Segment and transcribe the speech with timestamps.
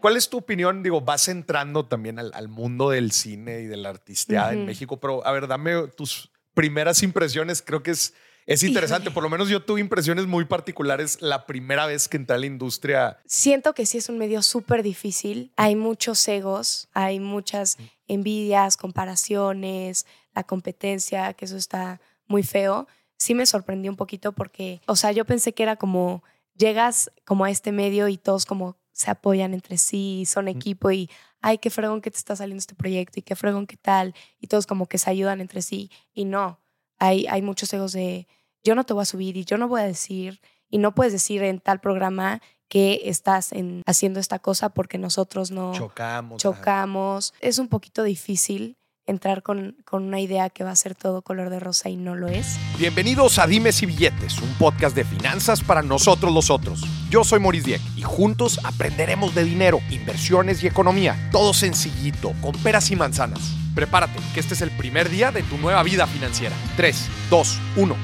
[0.00, 0.82] ¿Cuál es tu opinión?
[0.82, 5.26] Digo, vas entrando también al, mundo del cine y de la artisteada en México, pero
[5.26, 7.62] a ver, dame tus primeras impresiones.
[7.62, 8.14] Creo que es,
[8.46, 9.10] es interesante.
[9.10, 12.46] Por lo menos yo tuve impresiones muy particulares la primera vez que entré a la
[12.46, 13.18] industria.
[13.26, 15.52] Siento que sí es un medio súper difícil.
[15.56, 17.76] Hay muchos egos, hay muchas
[18.06, 22.88] envidias, comparaciones, la competencia, que eso está muy feo.
[23.18, 26.22] Sí me sorprendió un poquito porque, o sea, yo pensé que era como
[26.56, 31.08] llegas como a este medio y todos como se apoyan entre sí, son equipo y,
[31.40, 34.48] ay, qué fregón que te está saliendo este proyecto y qué fregón qué tal, y
[34.48, 35.88] todos como que se ayudan entre sí.
[36.12, 36.58] Y no,
[36.98, 38.26] hay, hay muchos egos de,
[38.64, 41.12] yo no te voy a subir y yo no voy a decir, y no puedes
[41.12, 46.42] decir en tal programa que estás en, haciendo esta cosa porque nosotros no chocamos.
[46.42, 47.34] Chocamos.
[47.40, 48.78] Es un poquito difícil
[49.08, 52.14] entrar con, con, una idea que va a ser todo color de rosa y no
[52.14, 52.58] lo es.
[52.78, 56.84] Bienvenidos a Dimes y Billetes, un podcast de finanzas para nosotros los otros.
[57.08, 61.30] Yo soy Maurice Dieck y juntos aprenderemos de dinero, inversiones y economía.
[61.32, 63.40] Todo sencillito, con peras y manzanas.
[63.74, 66.54] Prepárate, que este es el primer día de tu nueva vida financiera.
[66.76, 67.96] 3, 2, 1.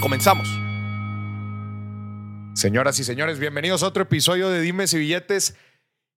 [0.00, 0.48] Comenzamos.
[2.52, 5.54] Señoras y señores, bienvenidos a otro episodio de Dimes y Billetes.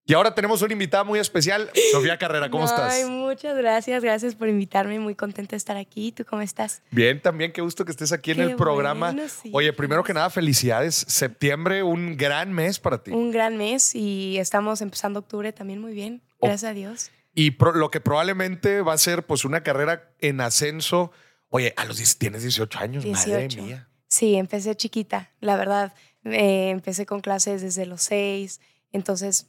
[0.06, 2.50] Y ahora tenemos una invitada muy especial, Sofía Carrera.
[2.50, 2.94] ¿Cómo estás?
[2.94, 4.04] Ay, muchas gracias.
[4.04, 5.00] Gracias por invitarme.
[5.00, 6.12] Muy contenta de estar aquí.
[6.12, 6.82] ¿Tú cómo estás?
[6.92, 7.54] Bien, también.
[7.54, 9.16] Qué gusto que estés aquí en el programa.
[9.54, 10.96] Oye, primero que nada, felicidades.
[10.96, 13.12] Septiembre, un gran mes para ti.
[13.12, 16.22] Un gran mes y estamos empezando octubre también muy bien.
[16.42, 17.12] Gracias a Dios.
[17.34, 21.12] Y lo que probablemente va a ser pues una carrera en ascenso.
[21.48, 23.88] Oye, a los tienes 18 años, madre mía.
[24.10, 25.94] Sí, empecé chiquita, la verdad.
[26.26, 28.60] Eh, empecé con clases desde los 6.
[28.92, 29.48] Entonces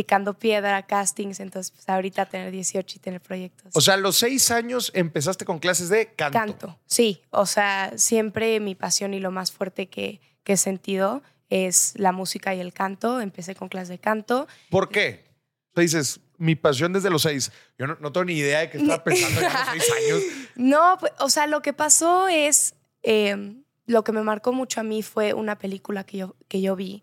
[0.00, 3.70] picando piedra, castings, entonces pues, ahorita tener 18 y tener proyectos.
[3.76, 6.38] O sea, a los seis años empezaste con clases de canto.
[6.38, 7.20] Canto, sí.
[7.28, 12.12] O sea, siempre mi pasión y lo más fuerte que, que he sentido es la
[12.12, 13.20] música y el canto.
[13.20, 14.48] Empecé con clases de canto.
[14.70, 15.26] ¿Por qué?
[15.74, 17.52] Te dices, mi pasión desde los seis.
[17.76, 20.22] Yo no, tengo ni idea de qué estaba pensando a los seis años.
[20.56, 24.82] No, pues, o sea, lo que pasó es, em, lo que me marcó mucho a
[24.82, 27.02] mí fue una película que yo, que yo vi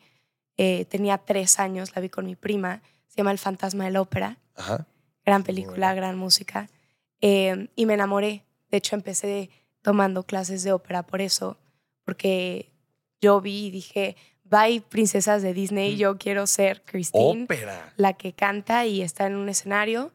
[0.58, 2.82] eh, tenía tres años, la vi con mi prima,
[3.18, 4.38] se llama El fantasma de la ópera.
[5.26, 6.70] Gran película, gran música.
[7.20, 8.46] Eh, y me enamoré.
[8.70, 9.50] De hecho, empecé
[9.82, 11.58] tomando clases de ópera por eso,
[12.06, 12.70] porque
[13.20, 15.98] yo vi y dije, bye princesas de Disney, mm.
[15.98, 17.48] yo quiero ser Christine,
[17.96, 20.14] la que canta y está en un escenario.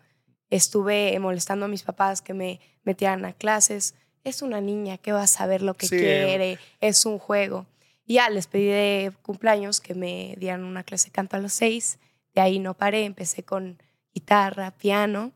[0.49, 3.97] Estuve molestando a mis papás que me metieran a clases.
[4.23, 7.67] Es una niña que va a saber lo que quiere, es un juego.
[8.07, 11.53] Y ya les pedí de cumpleaños que me dieran una clase de canto a los
[11.53, 11.99] seis.
[12.34, 13.82] De ahí no paré, empecé con
[14.12, 15.32] guitarra, piano.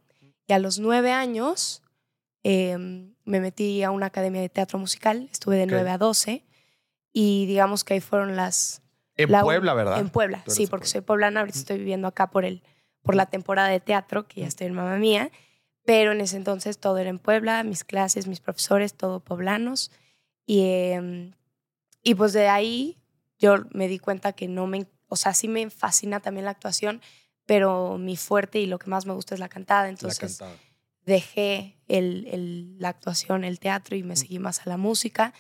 [0.47, 1.83] Y a los nueve años
[2.43, 5.29] em, me metí a una academia de teatro musical.
[5.33, 6.45] Estuve de nueve a doce.
[7.13, 8.83] Y digamos que ahí fueron las...
[9.17, 9.99] En Puebla, ¿verdad?
[9.99, 11.41] En Puebla, sí, porque soy poblana.
[11.41, 12.63] Ahorita estoy viviendo acá por, el,
[13.03, 15.31] por la temporada de teatro, que ya estoy en mamá mía.
[15.87, 19.91] Pero en ese entonces todo era en Puebla, mis clases, mis profesores, todo poblanos.
[20.45, 21.33] Y em,
[22.07, 22.99] y pues de ahí
[23.37, 27.01] yo me di cuenta que no me, o sea, sí me fascina también la actuación,
[27.47, 29.89] pero mi fuerte y lo que más me gusta es la cantada.
[29.89, 30.43] Entonces
[31.05, 34.17] dejé el, la actuación, el teatro y me mm.
[34.17, 35.33] seguí más a la música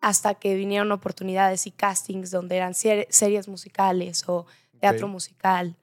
[0.00, 4.46] hasta que vinieron oportunidades y castings donde eran series musicales o
[4.80, 5.76] teatro musical,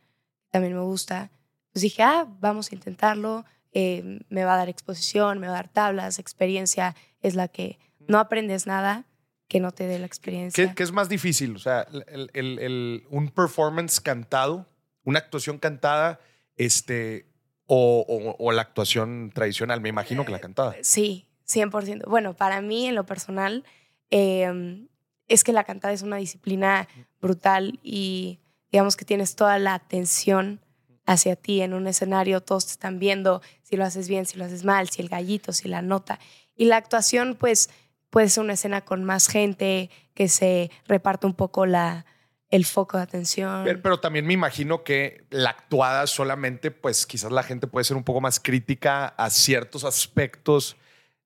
[0.50, 1.30] también me gusta.
[1.72, 5.58] Pues dije, ah, vamos a intentarlo, eh, me va a dar exposición, me va a
[5.58, 7.78] dar tablas, experiencia es la que
[8.08, 9.06] no aprendes nada,
[9.48, 10.74] que no te dé la experiencia.
[10.74, 11.56] ¿Qué, es más difícil?
[11.56, 11.88] O sea,
[12.34, 14.68] el, un performance cantado,
[15.04, 16.20] una actuación cantada,
[16.56, 17.28] este,
[17.66, 19.82] o, la actuación tradicional.
[19.82, 20.76] Me imagino que la cantada.
[20.82, 22.06] Sí, 100%.
[22.08, 23.64] Bueno, para mí, en lo personal,
[24.10, 24.88] em,
[25.28, 26.88] es que la cantada es una disciplina
[27.22, 28.40] brutal y
[28.72, 30.62] digamos que tienes toda la atención
[31.06, 34.44] hacia ti en un escenario, todos te están viendo si lo haces bien, si lo
[34.44, 36.20] haces mal, si el gallito, si la nota.
[36.56, 37.70] Y la actuación, pues
[38.10, 42.06] puede ser una escena con más gente, que se reparte un poco la,
[42.50, 43.66] el foco de atención.
[43.82, 48.04] Pero, también me imagino que la actuada solamente, pues quizás la gente puede ser un
[48.04, 50.78] poco más crítica a ciertos aspectos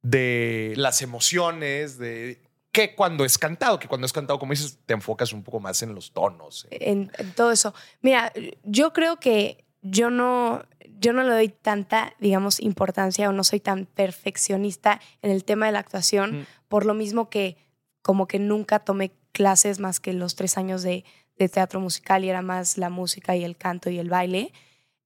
[0.01, 2.41] de las emociones, de
[2.71, 5.83] que cuando es cantado, que cuando es cantado, como dices, te enfocas un poco más
[5.83, 6.67] en los tonos.
[6.71, 7.73] En, en todo eso.
[8.01, 8.31] Mira,
[8.63, 10.63] yo creo que yo no,
[10.99, 15.65] yo no le doy tanta, digamos, importancia o no soy tan perfeccionista en el tema
[15.65, 17.57] de la actuación, por lo mismo que
[18.01, 21.03] como que nunca tomé clases más que los tres años de,
[21.51, 24.53] teatro musical y era más la música y el canto y el baile.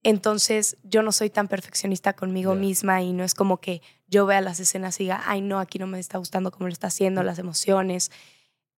[0.02, 4.42] Entonces yo no soy tan perfeccionista conmigo misma y no es como que yo vea
[4.42, 7.22] las escenas y diga, ay no, aquí no me está gustando cómo lo está haciendo,
[7.22, 8.12] las emociones.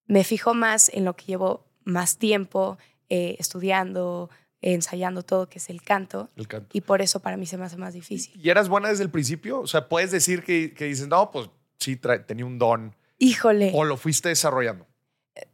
[0.07, 2.77] Me fijo más en lo que llevo más tiempo
[3.09, 4.29] eh, estudiando,
[4.61, 6.29] ensayando todo, que es el canto.
[6.37, 6.69] El canto.
[6.71, 8.39] Y por eso para mí se me hace más difícil.
[8.41, 9.59] ¿Y eras buena desde el principio?
[9.59, 11.49] O sea, puedes decir que, que dices, no, pues
[11.79, 11.95] sí,
[12.27, 12.95] tenía un don.
[13.17, 13.71] Híjole.
[13.73, 14.85] O lo fuiste desarrollando.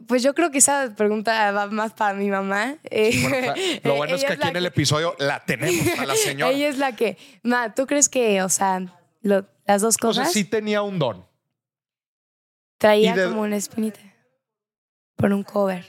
[0.07, 2.77] Pues yo creo que esa pregunta va más para mi mamá.
[2.86, 6.06] Eh, Bueno, o sea, lo bueno es que aquí en el episodio la tenemos a
[6.06, 6.51] la señora.
[6.51, 8.81] Ella es la que, ma, ¿tú crees que, o sea,
[9.22, 11.25] lo- las dos o cosas sea, sí tenía un don.
[12.78, 14.00] traía de- como una espinita
[15.16, 15.86] por un cover?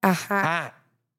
[0.00, 0.74] Ajá, Ah,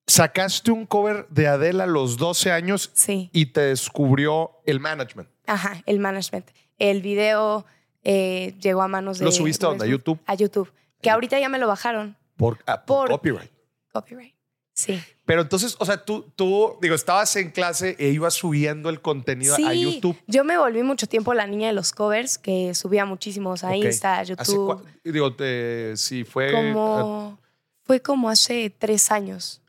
[0.08, 5.30] sacaste un cover de Adele a los 12 años sí, y te descubrió el management.
[5.48, 6.50] ajá, el management.
[6.90, 7.66] El video
[8.04, 9.26] eh, llegó a manos de...
[9.26, 9.86] ¿Lo subiste a dónde?
[9.86, 9.88] ¿A.
[9.88, 10.20] YouTube?
[10.26, 10.72] A YouTube,
[11.02, 12.18] que ahorita ya me lo bajaron.
[12.36, 13.52] Por, ah, por Por- copyright.
[13.92, 14.34] Copyright.
[14.76, 15.00] Sí.
[15.26, 19.56] Pero entonces, o sea, tú, tú, digo, estabas en clase e ibas subiendo el contenido
[19.56, 20.18] Sí, a YouTube.
[20.26, 23.76] yo me volví mucho tiempo la niña de los covers, que subía muchísimos a Ok.
[23.76, 24.84] Insta, a ¿Hace YouTube.
[25.04, 27.40] digo, te- sí, fue como
[27.84, 29.62] fue como hace tres años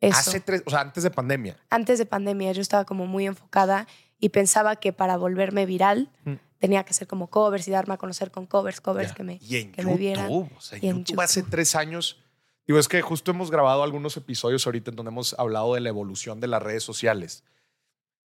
[0.00, 0.16] eso.
[0.18, 1.56] hace tres, o sea, antes de pandemia.
[1.70, 3.86] antes de pandemia yo estaba como muy enfocada
[4.18, 6.34] y pensaba que para volverme viral Mm.
[6.58, 9.14] Tenía que ser como covers y darme a conocer con covers covers Ya.
[9.14, 11.42] que me y en que YouTube, me vieran o sea, en y en YouTube hace
[11.42, 12.20] tres años.
[12.66, 15.88] Digo, es que justo hemos grabado algunos episodios ahorita en donde hemos hablado de la
[15.88, 17.44] evolución de las redes sociales.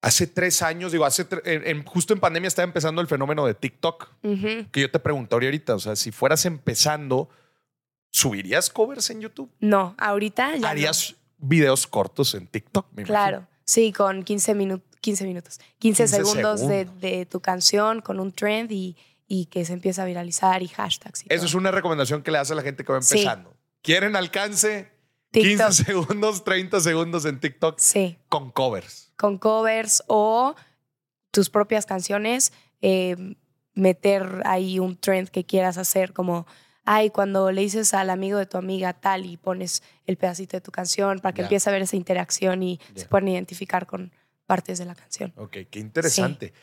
[0.02, 3.46] Hace tres años, digo, hace tre- en- en- justo en pandemia estaba empezando el fenómeno
[3.46, 4.10] de TikTok,
[4.72, 7.30] que yo te preguntaría ahorita, o sea, si fueras empezando,
[8.12, 9.52] ¿subirías covers en YouTube?
[9.60, 10.68] no ahorita ya no.
[10.68, 12.86] ¿Harías videos cortos en TikTok?
[12.94, 13.08] me imagino?
[13.08, 17.02] claro sí con 15 minutos 15 minutos 15, 15 segundos, de- segundos.
[17.02, 18.96] De, tu canción con un trend y,
[19.28, 21.46] y que se empieza a viralizar y hashtags y Eso todo.
[21.48, 23.20] es una recomendación que le hace a la gente que va Sí.
[23.20, 23.54] empezando.
[23.82, 24.92] ¿Quieren alcance?
[25.32, 25.68] TikTok.
[25.70, 29.12] 15 segundos, 30 segundos en TikTok sí con covers.
[29.16, 30.56] con covers o
[31.32, 32.52] tus propias canciones,
[32.82, 33.16] eh,
[33.76, 36.48] meter ahí un trend que quieras hacer, como,
[36.84, 40.62] ay, cuando le dices al amigo de tu amiga tal y pones el pedacito de
[40.62, 44.12] tu canción para que empiece a ver esa interacción y se puedan identificar con
[44.50, 45.32] partes de la canción.
[45.38, 46.54] Ok, qué interesante.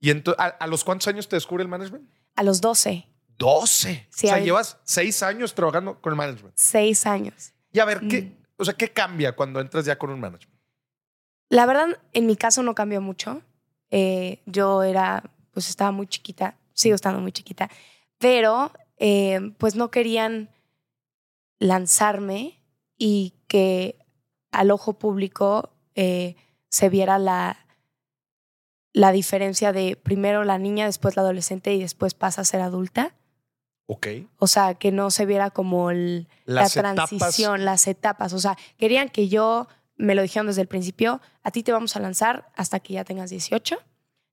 [0.00, 2.10] ¿Y ento- a, a los cuántos años te descubre el management?
[2.34, 3.06] A los 12,
[3.38, 4.08] 12.
[4.10, 6.54] Sí, o sea, hay- llevas seis años trabajando con el management.
[6.56, 7.52] 6 años.
[7.72, 8.36] Y a ver, ¿qué, Mm.
[8.58, 10.58] o sea, ¿qué cambia cuando entras ya con un management?
[11.48, 13.42] La verdad, en mi caso no cambió mucho.
[13.90, 15.22] Eh, yo era,
[15.52, 17.70] pues estaba muy chiquita, sigo estando muy chiquita,
[18.18, 20.50] pero eh, pues no querían
[21.58, 22.60] lanzarme
[22.98, 23.98] y que
[24.52, 26.34] al ojo público eh,
[26.68, 27.66] se viera la,
[28.92, 33.14] la diferencia de primero la niña, después la adolescente y después pasa a ser adulta.
[33.86, 34.06] Ok.
[34.38, 37.64] O sea, que no se viera como el, la transición, etapas.
[37.64, 38.32] las etapas.
[38.32, 41.94] O sea, querían que yo, me lo dijeron desde el principio, a ti te vamos
[41.94, 43.78] a lanzar hasta que ya tengas 18.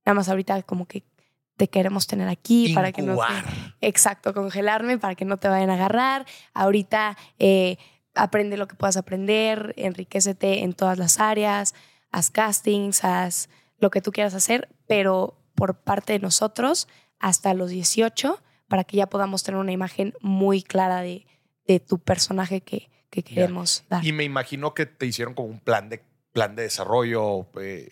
[0.05, 1.03] Nada más ahorita como que
[1.57, 3.17] te queremos tener aquí para que no...
[3.81, 6.25] Exacto, congelarme para que no te vayan a agarrar.
[6.53, 7.77] Ahorita eh,
[8.15, 11.75] aprende lo que puedas aprender, enriquecete en todas las áreas,
[12.13, 13.49] haz castings, haz
[13.79, 16.87] lo que tú quieras hacer, pero por parte de nosotros
[17.19, 21.27] hasta los 18 para que ya podamos tener una imagen muy clara de,
[21.67, 24.05] de tu personaje que, que queremos dar.
[24.05, 26.01] Y me imagino que te hicieron como un plan de,
[26.31, 27.89] plan de desarrollo, eh,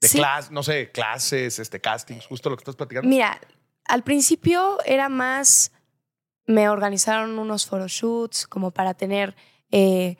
[0.00, 0.18] de Sí.
[0.18, 3.08] clases, no sé, clases, este, castings, justo lo que estás platicando.
[3.08, 3.40] Mira,
[3.84, 5.72] al principio era más,
[6.46, 9.34] me organizaron unos photoshoots como para tener
[9.70, 10.16] eh,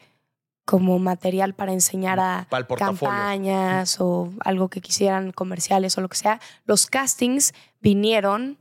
[0.69, 2.99] como material para enseñar a Para el portafolio.
[3.01, 6.41] campañas o algo que quisieran, comerciales o lo que sea.
[6.67, 8.59] Los castings vinieron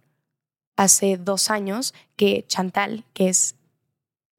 [0.77, 3.57] hace dos años que Chantal, que es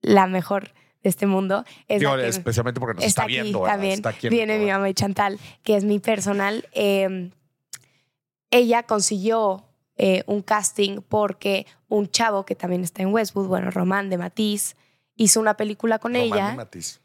[0.00, 0.72] la mejor
[1.02, 3.62] de este mundo, es Digo, la que- especialmente porque nos está, está aquí viendo.
[3.64, 3.92] también.
[3.96, 6.66] Está aquí en Viene el mi mamá y Chantal, que es mi personal.
[6.72, 7.30] Eh,
[8.50, 14.08] ella consiguió eh, un casting porque un chavo que también está en Westwood, bueno, Román
[14.08, 14.74] de Matiz,
[15.16, 17.00] hizo una película con Román de ella Matiz.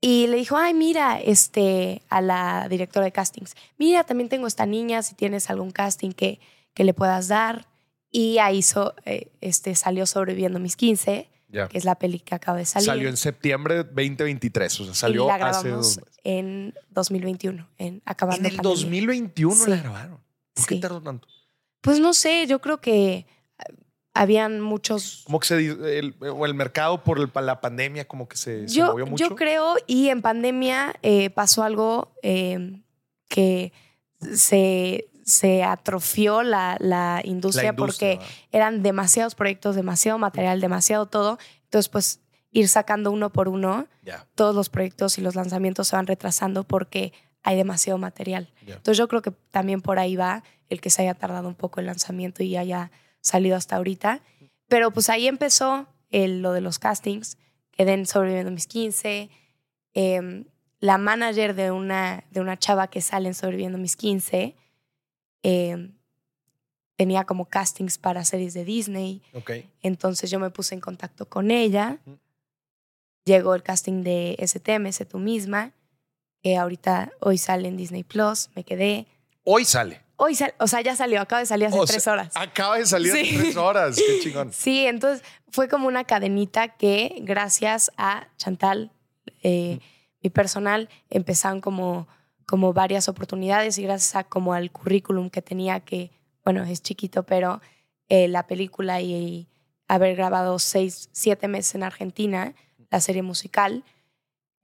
[0.00, 4.64] Y le dijo, ay, mira, este, a la directora de castings, mira, también tengo esta
[4.66, 6.38] niña, si tienes algún casting que,
[6.74, 7.66] que le puedas dar.
[8.10, 11.68] Y ahí so- eh, este, salió Sobreviviendo mis 15, Ya.
[11.68, 12.86] que es la peli que acaba de salir.
[12.86, 16.20] Salió en septiembre de 2023, o sea, y salió la hace grabamos dos meses.
[16.24, 18.70] en 2021, en acabando En el pandemia.
[18.76, 19.70] 2021 Sí.
[19.70, 20.20] la grabaron.
[20.54, 20.80] ¿Por qué Sí.
[20.80, 21.26] tardó tanto?
[21.80, 23.26] Pues no sé, yo creo que
[24.20, 25.22] habían muchos...
[25.26, 25.56] Como que se
[25.98, 29.28] el, o el mercado por el- la pandemia como que se, se Yo, movió mucho.
[29.28, 32.82] yo creo, y en pandemia eh, pasó algo eh,
[33.28, 33.72] que
[34.20, 38.26] se, se atrofió la, la industria, porque ¿verdad?
[38.52, 41.38] eran demasiados proyectos, demasiado material, demasiado todo.
[41.64, 42.20] Entonces, pues
[42.50, 43.86] ir sacando uno por uno,
[44.34, 47.12] todos los proyectos y los lanzamientos se van retrasando porque
[47.44, 48.52] hay demasiado material.
[48.66, 51.78] Entonces yo creo que también por ahí va el que se haya tardado un poco
[51.80, 52.90] el lanzamiento y haya
[53.28, 54.20] salido hasta ahorita.
[54.68, 57.38] Pero pues ahí empezó el- lo de los castings,
[57.72, 59.30] quedé en sobreviviendo mis 15.
[59.94, 60.44] eh,
[60.80, 64.54] la manager de una, de una chava que sale en Sobreviviendo mis 15
[65.42, 65.90] eh,
[66.96, 69.22] tenía como castings para series de Disney.
[69.82, 71.98] Entonces yo me puse en contacto con ella.
[73.24, 75.72] Llegó el casting de STM, Sé tú misma,
[76.42, 78.50] que ahorita hoy sale en Disney Plus.
[78.54, 79.06] Me quedé.
[79.44, 80.00] Hoy sale.
[80.20, 82.32] Hoy sal- o sea, ya salió, acaba de salir hace O tres sea, horas.
[82.34, 83.28] Acaba de salir Sí.
[83.36, 83.96] en tres horas.
[83.96, 84.52] Qué chingón.
[84.52, 88.90] Sí, entonces fue como una cadenita que gracias a Chantal,
[89.42, 89.78] eh,
[90.22, 92.08] mi personal, empezaron como,
[92.46, 96.10] como varias oportunidades y gracias a como al currículum que tenía que,
[96.44, 97.60] bueno, es chiquito, pero
[98.08, 99.48] eh, la película y, y
[99.86, 102.54] haber grabado seis, siete meses en Argentina,
[102.90, 103.84] la serie musical,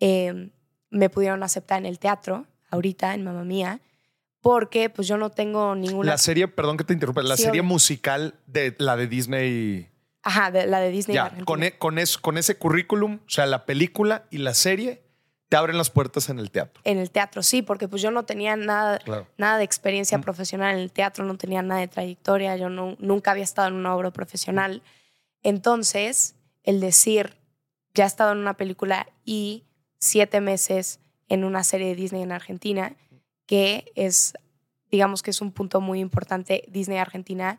[0.01, 0.51] eh,
[0.91, 3.81] me pudieron aceptar en el teatro, ahorita en Mamma Mía,
[4.45, 6.11] porque pues yo no tengo ninguna...
[6.13, 9.89] La serie, perdón que te interrumpa, la Sí, serie musical de la de Disney.
[10.23, 11.15] Ajá, de- la de Disney.
[11.15, 15.03] Ya, con, e- con, es- con ese currículum, o sea, la película y la serie
[15.49, 16.83] te abren las puertas en el teatro.
[16.85, 19.27] en el teatro, sí, porque pues yo no tenía nada, Claro.
[19.39, 20.23] nada de experiencia Mm.
[20.23, 23.75] profesional en el teatro, no tenía nada de trayectoria, yo no, nunca había estado en
[23.75, 24.83] una obra profesional.
[25.43, 26.35] Entonces,
[26.65, 27.37] el decir,
[27.95, 29.65] ya he estado en una película y
[30.01, 32.95] siete meses en una serie de Disney en Argentina,
[33.47, 34.35] que es,
[34.91, 37.59] digamos que es un punto muy importante, Disney Argentina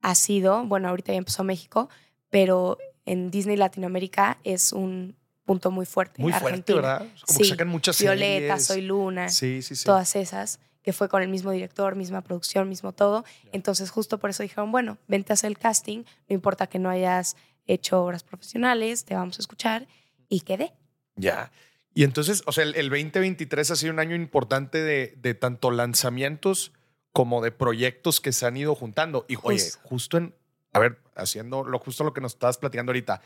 [0.00, 1.88] ha sido, bueno, ahorita ya empezó México,
[2.30, 6.20] pero en Disney Latinoamérica es un punto muy fuerte.
[6.22, 6.76] Muy fuerte, Argentina.
[6.76, 7.06] ¿verdad?
[7.26, 8.66] Como que sacan muchas Violeta, series.
[8.66, 9.84] Soy Luna, Sí, sí, sí.
[9.84, 13.24] todas esas, que fue con el mismo director, misma producción, mismo todo.
[13.52, 16.90] Entonces, justo por eso dijeron, bueno, vente a hacer el casting, no importa que no
[16.90, 17.36] hayas
[17.66, 19.86] hecho obras profesionales, te vamos a escuchar.
[20.28, 20.72] Y quedé.
[21.16, 21.50] Ya.
[21.94, 25.70] Y entonces, o sea, el, el 2023 ha sido un año importante de, de tanto
[25.70, 26.72] lanzamientos
[27.12, 29.24] como de proyectos que se han ido juntando.
[29.28, 29.78] Y oye, Justo.
[29.84, 30.34] justo en,
[30.72, 33.20] a ver, haciendo lo justo lo que nos estabas platicando ahorita,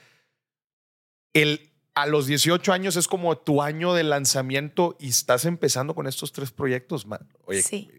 [1.32, 6.06] el, a los 18 años es como tu año de lanzamiento y estás empezando con
[6.06, 7.06] estos tres proyectos.
[7.46, 7.90] Oye, Sí.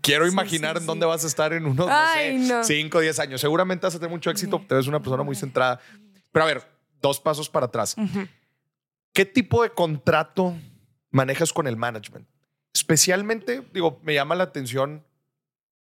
[0.00, 0.86] quiero Sí, imaginar en sí.
[0.86, 2.64] dónde vas a estar en unos, Ay, no sé, no.
[2.64, 3.40] 5 o 10 años.
[3.40, 5.80] Seguramente vas a tener mucho éxito, te ves una persona muy centrada.
[6.32, 6.62] Pero a ver,
[7.00, 7.94] dos pasos para atrás.
[9.20, 10.56] ¿Qué tipo de contrato
[11.10, 12.26] manejas con el management?
[12.72, 15.04] Especialmente, digo, me llama la atención,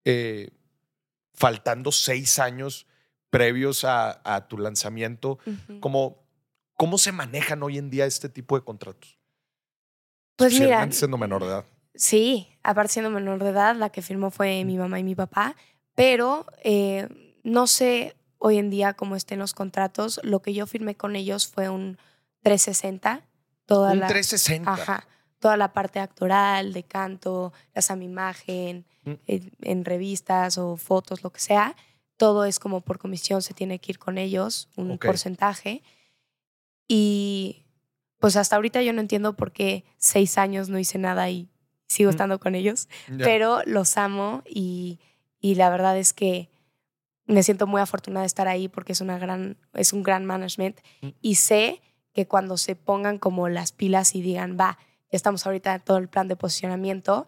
[0.05, 0.51] eh,
[1.33, 2.87] faltando seis años
[3.29, 5.37] previos a, a tu lanzamiento,
[5.81, 6.23] como,
[6.75, 9.19] ¿cómo se manejan hoy en día este tipo de contratos?
[10.37, 11.65] Pues mira, siendo menor de edad.
[11.93, 15.57] Sí, aparte siendo menor de edad, la que firmó fue mi mamá y mi papá,
[15.93, 17.09] pero eh,
[17.43, 20.21] no sé hoy en día cómo estén los contratos.
[20.23, 21.97] Lo que yo firmé con ellos fue un
[22.45, 23.21] 360,
[23.65, 24.71] toda Un la, 360.
[24.71, 25.07] ajá,
[25.39, 29.13] toda la parte actoral, de canto, ya mi imagen, Mm.
[29.27, 31.75] en, en revistas o fotos, lo que sea.
[32.17, 35.83] Todo es como por comisión, se tiene que ir con ellos, un porcentaje.
[36.87, 37.65] Y
[38.19, 41.49] pues hasta ahorita yo no entiendo por qué seis años no hice nada y
[41.87, 42.13] sigo Mm.
[42.13, 42.87] estando con ellos,
[43.19, 44.99] pero los amo y,
[45.39, 46.49] y la verdad es que
[47.27, 50.79] me siento muy afortunada de estar ahí porque es, una gran, es un gran management
[51.01, 51.09] Mm.
[51.21, 51.81] y sé
[52.15, 54.79] que cuando se pongan como las pilas y digan, va,
[55.11, 57.27] ya estamos ahorita en todo el plan de posicionamiento,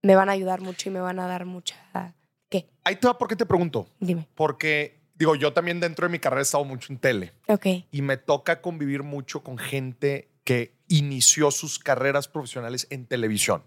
[0.00, 2.14] me van a ayudar mucho y me van a dar mucha...
[2.48, 2.68] ¿Qué?
[2.84, 3.88] Ahí te va, ¿por qué te pregunto?
[3.98, 4.28] Dime.
[4.36, 7.32] Porque, digo, yo también dentro de mi carrera he estado mucho en tele.
[7.48, 7.66] Ok.
[7.90, 13.64] y me toca convivir mucho con gente que inició sus carreras profesionales en televisión,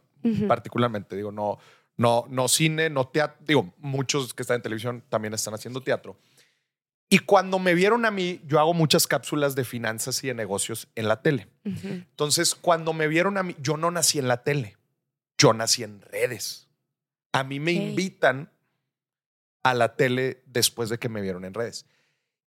[0.47, 1.17] particularmente.
[1.17, 1.57] Digo, no,
[1.97, 3.37] no, no cine, no teatro.
[3.45, 6.17] Digo, muchos que están en televisión también están haciendo teatro.
[7.09, 10.89] Y cuando me vieron a mí, yo hago muchas cápsulas de finanzas y de negocios
[10.95, 11.47] en la tele.
[11.63, 14.75] Entonces, cuando me vieron a mí, yo no nací en la tele,
[15.37, 16.67] yo nací en redes.
[17.31, 18.51] A mí me invitan
[19.63, 21.85] a la tele después de que me vieron en redes.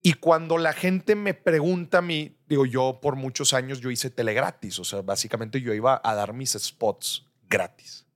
[0.02, 4.08] Y cuando la gente me pregunta a mí, digo, yo por muchos años yo hice
[4.10, 8.06] tele gratis, o sea, básicamente yo iba a dar mis spots gratis.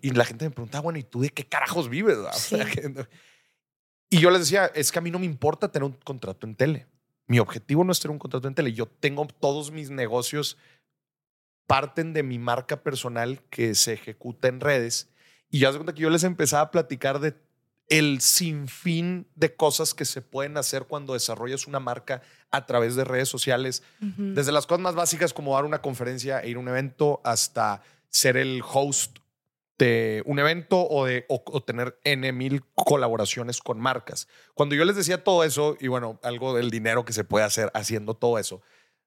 [0.00, 2.16] Y la gente me preguntaba, bueno, ¿y tú de qué carajos vives?
[2.16, 3.06] O sea, que-
[4.14, 6.54] y yo les decía, es que a mí no me importa tener un contrato en
[6.54, 6.86] tele.
[7.26, 8.72] Mi objetivo no es tener un contrato en tele.
[8.72, 10.56] Yo tengo todos mis negocios
[11.66, 15.10] parten de mi marca personal que se ejecuta en redes.
[15.50, 17.34] Y ya se cuenta que yo les empezaba a platicar de
[17.88, 23.02] el sinfín de cosas que se pueden hacer cuando desarrollas una marca a través de
[23.02, 23.82] redes sociales.
[23.98, 27.82] Desde las cosas más básicas como dar una conferencia e ir a un evento hasta
[28.10, 29.18] ser el host
[29.78, 34.28] de un evento o, de, o, o tener N mil colaboraciones con marcas.
[34.54, 37.70] Cuando yo les decía todo eso y bueno, algo del dinero que se puede hacer
[37.74, 38.62] haciendo todo eso,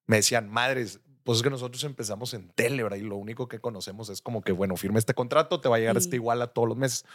[0.08, 2.98] me decían, madres, pues es que nosotros empezamos en tele, ¿verdad?
[2.98, 5.80] Y lo único que conocemos es como que, bueno, firme este contrato, te va a
[5.80, 6.06] llegar Sí.
[6.06, 7.06] este igual a todos los meses.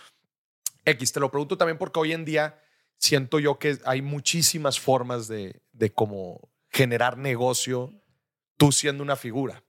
[0.84, 2.58] X, te lo pregunto también porque hoy en día
[2.98, 7.92] siento yo que hay muchísimas formas de, de cómo generar negocio
[8.56, 9.62] tú siendo una figura.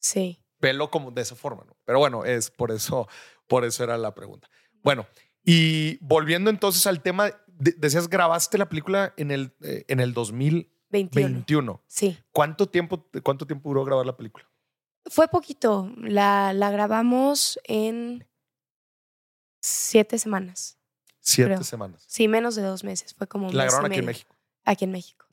[0.00, 0.40] Sí.
[0.58, 1.75] Velo como de esa forma, ¿no?
[1.86, 3.08] Pero bueno, es por eso,
[3.46, 4.50] por eso era la pregunta.
[4.82, 5.06] Bueno,
[5.42, 10.12] y volviendo entonces al tema, de- decías, grabaste la película en el, eh, en el
[10.12, 11.28] 2021.
[11.34, 11.82] 21.
[11.86, 12.18] Sí.
[12.32, 14.46] ¿Cuánto tiempo, ¿Cuánto tiempo duró grabar la película?
[15.06, 15.90] Fue poquito.
[15.98, 18.26] La, la grabamos en
[19.60, 20.78] siete semanas.
[21.20, 21.64] Siete Creo.
[21.64, 22.04] semanas.
[22.06, 23.14] Sí, menos de dos meses.
[23.14, 24.06] Fue como un La mes y grabaron aquí en.
[24.06, 24.35] México.
[24.66, 25.24] Aquí en México.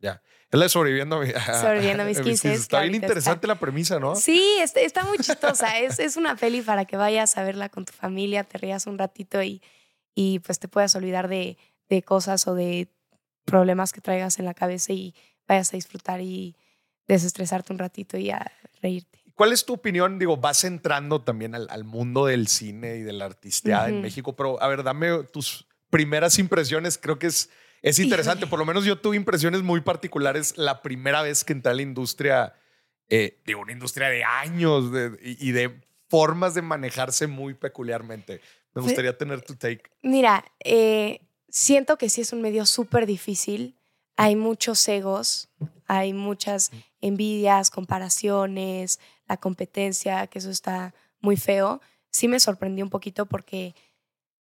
[0.53, 1.25] Es la de sobreviviendo a,
[1.61, 4.15] Sobreviviendo a mis 15, Está bien interesante la premisa, ¿no?
[4.15, 5.79] Sí, está, está muy chistosa.
[5.79, 8.99] es, es una peli para que vayas a verla con tu familia, te rías un
[8.99, 9.63] ratito y,
[10.13, 11.57] y pues te puedas olvidar de,
[11.89, 12.87] de cosas o de
[13.45, 15.15] problemas que traigas en la cabeza y
[15.47, 16.55] vayas a disfrutar y
[17.07, 19.23] desestresarte un ratito y a reírte.
[19.33, 20.19] ¿Cuál es tu opinión?
[20.19, 24.01] Digo, vas entrando también al, al mundo del cine y de la artisteada en.
[24.01, 26.99] México, pero a ver, dame tus primeras impresiones.
[26.99, 27.49] Creo que es,
[27.83, 28.47] es interesante.
[28.47, 31.81] Por lo menos yo tuve impresiones muy particulares la primera vez que entré a la
[31.83, 32.55] industria,
[33.09, 38.41] eh, digo, una industria de años de- y, de formas de manejarse muy peculiarmente.
[38.73, 39.83] Me gustaría tener tu take.
[40.01, 43.77] Mira, eh, siento que sí es un medio súper difícil.
[44.15, 45.49] Hay muchos egos,
[45.87, 46.71] hay muchas
[47.01, 51.81] envidias, comparaciones, la competencia, que eso está muy feo.
[52.11, 53.73] Sí me sorprendió un poquito porque,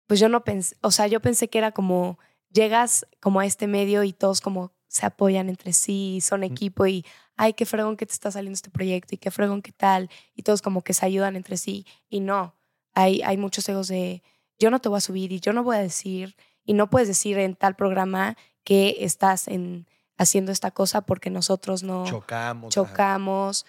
[0.06, 2.18] pues yo no pensé, o sea, yo pensé que era como,
[2.50, 7.04] llegas como a este medio y todos como se apoyan entre sí, son equipo y,
[7.36, 10.42] ay, qué fregón que te está saliendo este proyecto y qué fregón que tal, y
[10.42, 11.86] todos como que se ayudan entre sí.
[12.08, 12.54] Y no,
[12.94, 14.22] hay, hay muchos egos de,
[14.58, 17.08] yo no te voy a subir y yo no voy a decir, y no puedes
[17.08, 19.86] decir en tal programa que estás en,
[20.16, 22.74] haciendo esta cosa porque nosotros no Chocamos.
[22.74, 23.66] chocamos.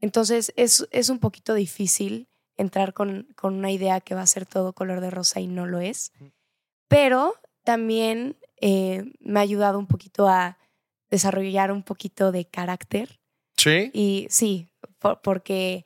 [0.00, 4.46] Entonces es, es un poquito difícil entrar con, con una idea que va a ser
[4.46, 6.12] todo color de rosa y no lo es.
[6.16, 6.32] Ujú.
[6.88, 7.34] Pero
[7.64, 10.58] también eh, me ha ayudado un poquito a
[11.10, 13.20] desarrollar un poquito de carácter.
[13.56, 13.90] Sí.
[13.92, 15.84] Y sí, por- porque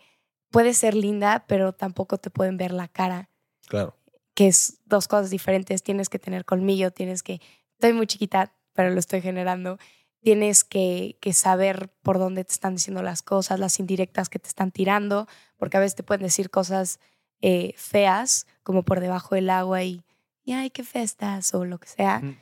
[0.51, 3.31] puedes ser linda, pero tampoco te pueden ver la cara
[3.67, 3.97] Claro.
[4.35, 5.83] que es dos cosas diferentes.
[5.83, 7.41] Tienes que tener colmillo, tienes que,
[7.73, 9.79] estoy muy chiquita, pero lo estoy generando.
[10.21, 14.49] Tienes que, que saber por dónde te están diciendo las cosas, las indirectas que te
[14.49, 16.99] están tirando, porque a veces te pueden decir cosas
[17.41, 20.03] eh, feas, como por debajo del agua y,
[20.45, 22.21] y ay, qué fea estás, o lo que sea.
[22.21, 22.37] Mm.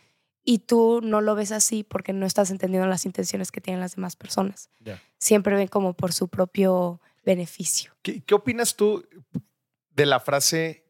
[0.44, 3.94] Y tú no lo ves así porque no estás entendiendo las intenciones que tienen las
[3.94, 4.70] demás personas.
[4.80, 5.00] Ya.
[5.18, 7.92] Siempre ven como por su propio beneficio.
[8.02, 9.06] ¿Qué, qué opinas tú
[9.90, 10.84] de la frase?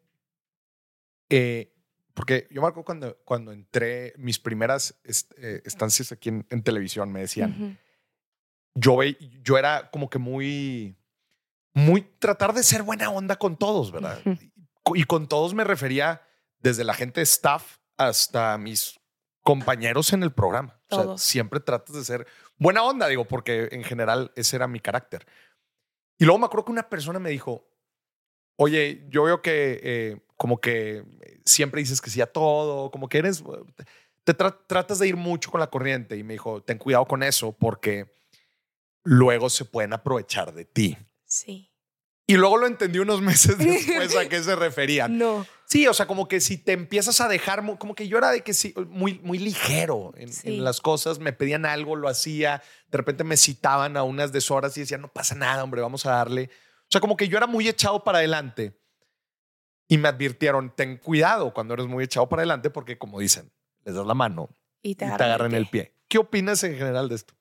[1.31, 1.73] eh,
[2.15, 6.63] porque yo me acuerdo cuando, cuando entré, mis primeras est- eh, estancias aquí en, en
[6.63, 7.77] televisión me decían, Ujú.
[8.75, 10.95] yo, ve- yo era como que muy,
[11.73, 14.21] muy tratar de ser buena onda con todos, ¿verdad?
[14.27, 14.95] Ujú.
[14.97, 16.21] Y con todos me refería
[16.63, 18.99] desde la gente de staff hasta mis
[19.43, 20.81] compañeros en el programa.
[20.91, 24.79] O sea, siempre tratas de ser buena onda, digo, porque en general ese era mi
[24.81, 25.27] carácter.
[26.19, 27.67] Y luego me acuerdo que una persona me dijo,
[28.57, 31.05] oye, yo veo que eh, como que
[31.45, 33.43] siempre dices que sí a todo, como que eres,
[34.25, 36.17] te tra- tratas de ir mucho con la corriente.
[36.17, 38.15] Y me dijo, ten cuidado con eso porque
[39.03, 40.97] luego se pueden aprovechar de ti.
[41.25, 41.72] Sí.
[42.27, 45.19] Y luego lo entendí unos meses después a qué se referían.
[45.19, 45.47] No.
[45.67, 48.43] Sí, o sea, como que si te empiezas a dejar, como que yo era de
[48.43, 50.57] que sí, muy, muy ligero en, Sí.
[50.57, 54.77] en las cosas, me pedían algo, lo hacía, de repente me citaban a unas deshoras
[54.77, 56.51] y decían, no pasa nada, hombre, vamos a darle.
[56.83, 58.79] O sea, como que yo era muy echado para adelante
[59.89, 63.51] y me advirtieron, ten cuidado cuando eres muy echado para adelante porque como dicen,
[63.85, 64.51] les das la mano
[64.83, 65.95] Y te y te agarran, el pie.
[66.09, 67.35] ¿Qué opinas en general de esto?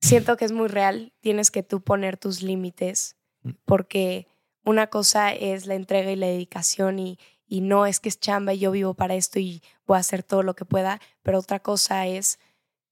[0.00, 1.12] Siento que es muy real.
[1.20, 3.16] Tienes que tú poner tus límites.
[3.64, 4.26] Porque
[4.64, 8.54] una cosa es la entrega y la dedicación y, y no es que es chamba
[8.54, 11.60] y yo vivo para esto y voy a hacer todo lo que pueda, pero otra
[11.60, 12.38] cosa es,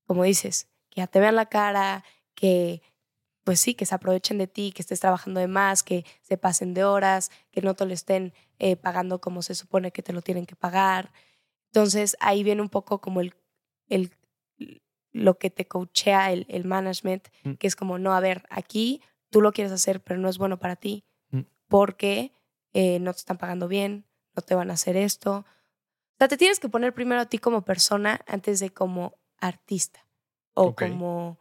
[0.06, 2.82] como dices, que ya te vean la cara, que
[3.42, 6.72] pues sí, que se aprovechen de ti, que estés trabajando de más, que se pasen
[6.72, 10.22] de horas, que no te lo estén eh, pagando como se supone que te lo
[10.22, 11.12] tienen que pagar.
[11.66, 13.34] Entonces ahí viene un poco como el,
[13.88, 14.10] el
[15.12, 17.52] lo que te coachea el, el management, Mm.
[17.54, 19.00] que es como, no, a ver, aquí
[19.34, 21.40] tú lo quieres hacer, pero no es bueno para ti, Mm.
[21.68, 22.32] porque
[22.72, 25.38] eh, no te están pagando bien, no te van a hacer esto.
[25.38, 30.06] O sea, te tienes que poner primero a ti como persona antes de como artista
[30.54, 31.38] o como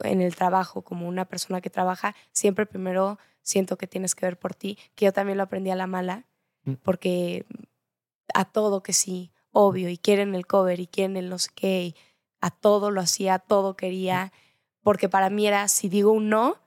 [0.00, 2.14] en el trabajo, como una persona que trabaja.
[2.32, 5.76] Siempre primero siento que tienes que ver por ti, que yo también lo aprendí a
[5.76, 6.26] la mala,
[6.64, 6.74] Mm.
[6.82, 7.46] porque
[8.34, 11.82] a todo que sí, obvio, y quieren el cover y quieren el no sé qué,
[11.84, 11.94] y
[12.40, 14.32] a todo lo hacía, a todo quería,
[14.82, 16.65] porque para mí era, si digo un no, Mm.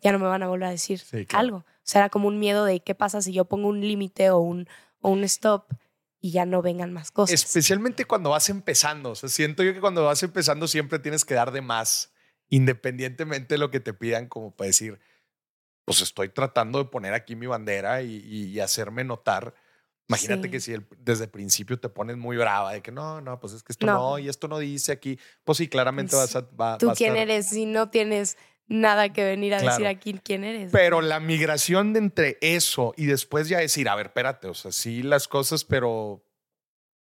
[0.00, 1.40] Ya no me van a volver a decir Sí, claro.
[1.40, 1.56] algo.
[1.58, 4.38] O sea, era como un miedo de qué pasa si yo pongo un límite o
[4.38, 4.68] un,
[5.00, 5.72] o un stop
[6.20, 7.32] y ya no vengan más cosas.
[7.42, 9.10] Especialmente cuando vas empezando.
[9.10, 12.12] O sea, siento yo que cuando vas empezando siempre tienes que dar de más,
[12.50, 15.00] independientemente de lo que te pidan, como para decir,
[15.84, 19.54] pues estoy tratando de poner aquí mi bandera y, y hacerme notar.
[20.08, 20.50] Imagínate Sí.
[20.50, 23.52] que si el- desde el principio te pones muy brava de que no, no, pues
[23.54, 24.18] es que esto no, No.
[24.18, 26.48] y esto no dice aquí, pues sí, claramente Pues, vas a...
[26.56, 28.36] va- ¿Tú va a quién estar- eres si no tienes
[28.70, 29.88] nada que venir a decir Claro.
[29.98, 30.70] aquí quién eres?
[30.72, 34.72] Pero la migración de entre eso y después ya decir, a ver, espérate, o sea,
[34.72, 36.24] sí las cosas, pero,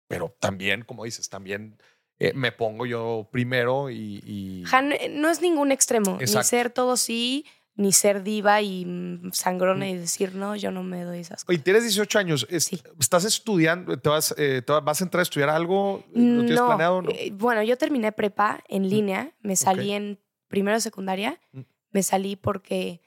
[0.08, 1.76] pero también, como dices, también
[2.18, 4.22] eh, me pongo yo primero y...
[4.24, 6.48] y- Ajá, no, no es ningún extremo, ni Exacto.
[6.48, 11.02] ser todo sí, ni ser diva y mm, sangrona y decir, no, yo no me
[11.04, 11.48] doy esas cosas.
[11.50, 12.80] Oye, tienes 18 años, es- Sí.
[13.00, 13.98] ¿estás estudiando?
[13.98, 16.04] ¿Te vas, eh, te vas a entrar a estudiar algo?
[16.14, 17.02] ¿Lo tienes no, planeado?
[17.02, 17.10] No.
[17.10, 21.60] eh, bueno, yo terminé prepa en línea, me salí en primero de secundaria, Mm.
[21.90, 23.00] me salí porque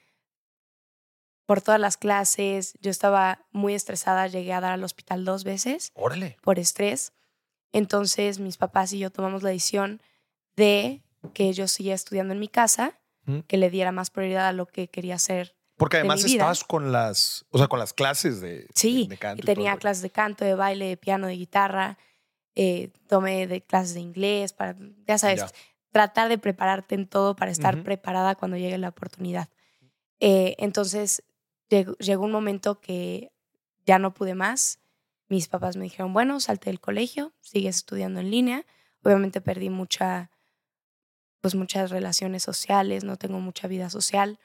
[1.46, 5.90] por todas las clases, yo estaba muy estresada, llegué a dar al hospital dos veces
[5.94, 6.36] Órale.
[6.42, 7.12] por estrés.
[7.72, 10.00] Entonces mis papás y yo tomamos la decisión
[10.56, 11.02] de
[11.34, 13.40] que yo siguiera estudiando en mi casa, Mm.
[13.40, 15.54] que le diera más prioridad a lo que quería hacer.
[15.76, 16.34] Porque de además mi vida.
[16.42, 19.42] estabas con las, o sea, con las clases de, Sí, de, de canto.
[19.42, 21.98] y tenía clases de canto, de baile, de piano, de guitarra,
[22.54, 24.76] eh, tomé de clases de inglés, para,
[25.06, 25.50] ya sabes, Ya.
[25.90, 29.48] Tratar de prepararte en todo para estar preparada cuando llegue la oportunidad.
[30.20, 31.22] Eh, entonces
[31.68, 33.32] llegó, llegó un momento que
[33.86, 34.80] ya no pude más.
[35.28, 38.66] Mis papás me dijeron, bueno, salte del colegio, sigues estudiando en línea.
[39.02, 40.30] Obviamente perdí mucha,
[41.40, 44.38] pues muchas relaciones sociales, no tengo mucha vida social,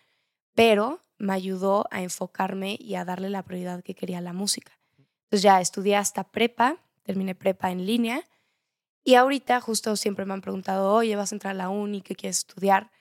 [0.54, 4.80] pero me ayudó a enfocarme y a darle la prioridad que quería a la música.
[5.26, 8.28] Entonces ya estudié hasta prepa, terminé prepa en línea
[9.06, 12.16] y ahorita justo siempre me han preguntado, oye, vas a entrar a la uni, ¿qué
[12.16, 12.92] quieres estudiar?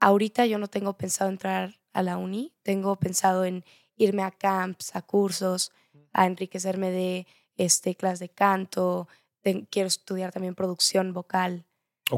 [0.00, 3.64] Ahorita yo no tengo pensado entrar a la uni, tengo pensado en
[3.96, 5.70] irme a camps, a cursos,
[6.12, 9.06] a enriquecerme de este, clases de canto,
[9.70, 11.66] quiero estudiar también producción vocal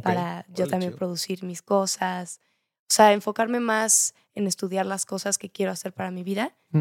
[0.02, 0.98] para yo también chido.
[0.98, 2.40] producir mis cosas.
[2.88, 6.56] O sea, enfocarme más en estudiar las cosas que quiero hacer para mi vida.
[6.70, 6.80] Mm.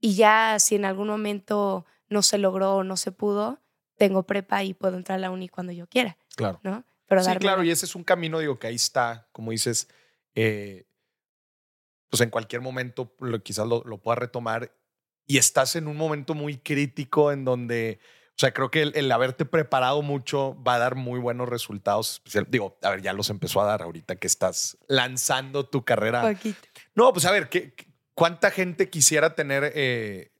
[0.00, 3.58] Y ya si en algún momento no se logró o no se pudo,
[3.98, 6.60] tengo prepa y puedo entrar a la uni cuando yo quiera, Claro.
[6.62, 6.84] ¿no?
[7.06, 9.88] Pero sí, claro, la- y ese es un camino, digo, que ahí está, como dices,
[10.34, 10.86] eh,
[12.10, 14.72] pues en cualquier momento lo- quizás lo, lo puedas retomar
[15.26, 17.98] y estás en un momento muy crítico en donde,
[18.30, 22.22] o sea, creo que el, el haberte preparado mucho va a dar muy buenos resultados,
[22.48, 26.22] digo, a ver, ya los empezó a dar ahorita que estás lanzando tu carrera.
[26.22, 26.58] Poquito.
[26.94, 30.32] No, pues a ver, ¿qué, qué- ¿cuánta gente quisiera tener eh,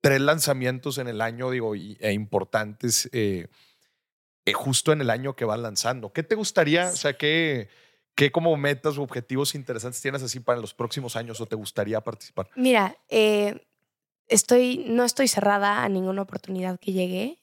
[0.00, 3.48] tres lanzamientos en el año, digo, y- e importantes eh,
[4.46, 6.12] eh, justo en el año que vas lanzando?
[6.12, 7.68] ¿Qué te gustaría, o sea, qué,
[8.14, 12.00] qué como metas o objetivos interesantes tienes así para los próximos años o te gustaría
[12.00, 12.48] participar?
[12.56, 13.66] Mira, eh,
[14.28, 17.36] estoy, no estoy cerrada a ninguna oportunidad que llegue,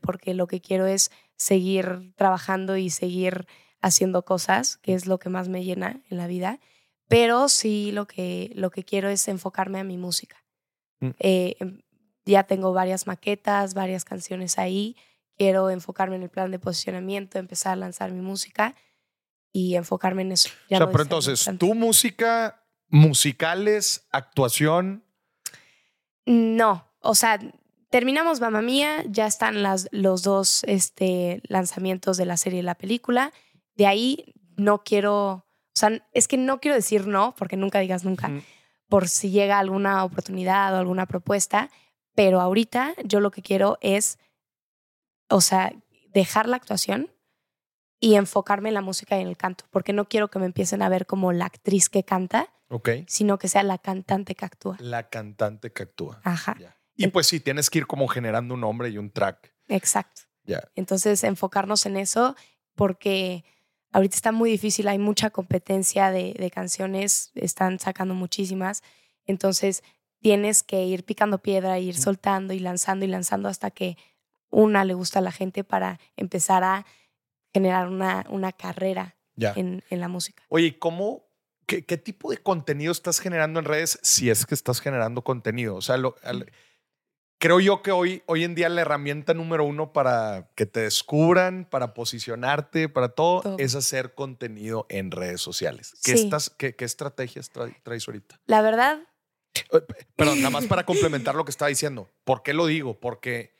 [0.00, 3.48] porque lo que quiero es seguir trabajando y seguir
[3.80, 6.60] haciendo cosas, que es lo que más me llena en la vida.
[7.08, 10.44] Pero sí lo que, lo que quiero es enfocarme a mi música.
[11.00, 11.10] Mm.
[11.18, 11.80] Eh, em,
[12.26, 14.96] ya tengo varias maquetas, varias canciones ahí.
[15.38, 18.74] Quiero enfocarme en el plan de posicionamiento, empezar a lanzar mi música
[19.52, 20.50] y enfocarme en eso.
[20.68, 21.66] Ya o sea, no pero entonces, tanto.
[21.66, 25.04] tu música, musicales, actuación,
[26.24, 27.38] No, o sea,
[27.90, 32.74] terminamos Mamma Mía, ya están las, los dos este, lanzamientos de la serie y la
[32.74, 33.32] película.
[33.76, 38.04] De ahí no quiero, o sea, es que no quiero decir no, porque nunca digas
[38.04, 38.42] nunca, Ujú.
[38.88, 41.70] por si llega alguna oportunidad o alguna propuesta,
[42.16, 44.18] pero ahorita yo lo que quiero es,
[45.28, 45.72] o sea,
[46.12, 47.12] dejar la actuación
[48.00, 50.82] y enfocarme en la música y en el canto, porque no quiero que me empiecen
[50.82, 54.76] a ver como la actriz que canta, ok, sino que sea la cantante que actúa.
[54.80, 56.20] la cantante que actúa.
[56.24, 56.76] Ajá, Ya.
[56.98, 59.54] Y pues sí, tienes que ir como generando un nombre y un track.
[59.68, 60.22] exacto.
[60.44, 60.66] Ya.
[60.74, 62.34] Entonces, enfocarnos en eso
[62.74, 63.44] porque
[63.92, 68.82] ahorita está muy difícil, hay mucha competencia de, de canciones, están sacando muchísimas.
[69.26, 69.82] Entonces,
[70.26, 73.96] tienes que ir picando piedra, ir soltando y lanzando y lanzando hasta que
[74.50, 76.84] una le gusta a la gente para empezar a
[77.54, 79.52] generar una, una carrera Ya.
[79.54, 80.42] en, en la música.
[80.48, 81.28] Oye, ¿y ¿cómo,
[81.66, 85.76] qué, qué tipo de contenido estás generando en redes si es que estás generando contenido?
[85.76, 86.50] O sea, lo- al-
[87.38, 91.66] creo yo que hoy, hoy en día la herramienta número uno para que te descubran,
[91.70, 93.56] para posicionarte, para todo, Todo.
[93.60, 95.92] es hacer contenido en redes sociales.
[96.02, 96.24] ¿Qué, Sí.
[96.24, 98.40] estás, qué, qué estrategias tra- traes ahorita?
[98.46, 98.98] La verdad,
[99.72, 99.80] Eh,
[100.16, 102.10] Perdón, nada más para complementar lo que estaba diciendo.
[102.24, 102.98] ¿Por qué lo digo?
[103.00, 103.54] Porque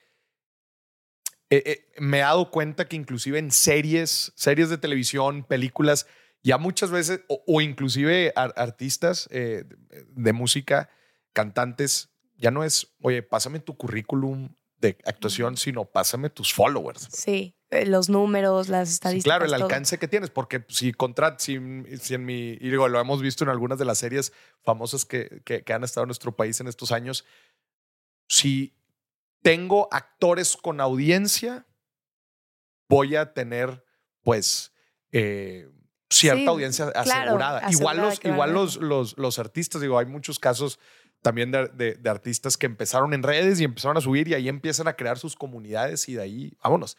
[1.51, 6.07] eh, eh, me he dado cuenta que inclusive en series, series de televisión, películas,
[6.43, 10.91] ya muchas veces, o, o inclusive ar- artistas eh, de, de música,
[11.33, 17.09] cantantes, ya no es, oye, pásame tu currículum de actuación, sino pásame tus followers.
[17.11, 19.25] sí, los números, las estadísticas.
[19.39, 19.65] claro, el todo.
[19.65, 21.59] alcance que tienes, porque si contra, si,
[22.01, 25.43] si en mi, y digo, lo hemos visto en algunas de las series famosas que,
[25.45, 27.25] que, que han estado en nuestro país en estos años,
[28.29, 28.75] si
[29.43, 31.67] tengo actores con audiencia,
[32.89, 33.85] voy a tener,
[34.23, 34.73] pues,
[35.13, 35.69] eh,
[36.11, 37.71] cierta Sí, audiencia claro, asegurada.
[37.71, 40.79] Igual, asegurada los, a igual los, los, los artistas, digo, hay muchos casos
[41.23, 44.49] también de, de- de artistas que empezaron en redes y empezaron a subir y ahí
[44.49, 46.97] empiezan a crear sus comunidades y de ahí, vámonos.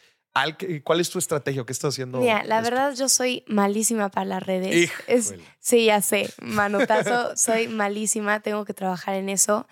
[0.83, 1.63] ¿Cuál es tu estrategia?
[1.65, 2.19] ¿Qué estás haciendo?
[2.19, 2.69] Mira, la esto?
[2.71, 4.91] verdad yo soy malísima para las redes.
[5.07, 9.67] Es- sí, ya sé, manotazo, soy malísima, tengo que trabajar en eso.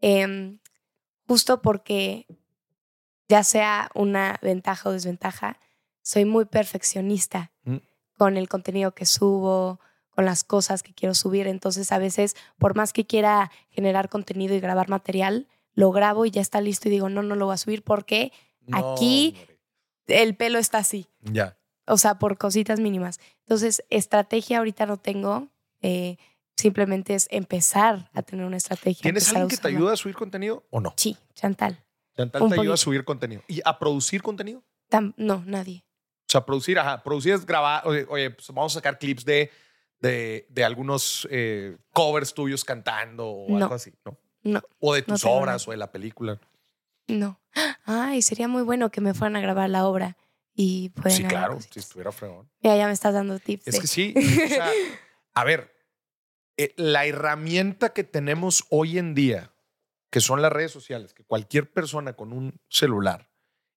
[0.00, 0.58] Em,
[1.26, 2.26] justo porque
[3.28, 5.58] ya sea una ventaja o desventaja,
[6.02, 7.76] soy muy perfeccionista Mm.
[8.16, 11.46] con el contenido que subo, con las cosas que quiero subir.
[11.46, 16.30] Entonces, a veces, por más que quiera generar contenido y grabar material, lo grabo y
[16.30, 18.32] ya está listo y digo, no, no lo voy a subir porque
[18.66, 19.49] No, aquí- hombre.
[20.06, 21.08] El pelo está así.
[21.22, 21.56] Ya.
[21.86, 23.18] O sea, por cositas mínimas.
[23.40, 25.48] Entonces, estrategia ahorita no tengo.
[25.82, 26.16] eh,
[26.56, 29.00] simplemente es empezar a tener una estrategia.
[29.02, 30.92] ¿Tienes alguien que te ayuda a subir contenido o no?
[30.96, 31.82] Sí, Chantal.
[32.14, 33.42] Chantal Un te ayuda a subir contenido.
[33.48, 34.62] ¿Y a producir contenido?
[34.90, 35.84] Tam- no, nadie.
[35.86, 39.50] O sea, producir, ajá, producir es grabar, oye, oye, pues vamos a sacar clips de,
[40.00, 43.64] de, de algunos eh, covers tuyos cantando o No.
[43.64, 44.18] algo así, ¿no?
[44.42, 46.38] No, O de tus obras o de la película.
[47.10, 47.40] No.
[47.84, 50.16] Ay, sería muy bueno que me fueran a grabar la obra
[50.54, 51.74] y pueden sí, claro, cositas.
[51.74, 52.50] si estuviera fregón.
[52.62, 53.66] Mira, ya me estás dando tips.
[53.66, 54.70] Es de- que sí, o sea,
[55.34, 55.74] a ver,
[56.56, 59.52] eh, la herramienta que tenemos hoy en día,
[60.10, 63.30] que son las redes sociales, que cualquier persona con un celular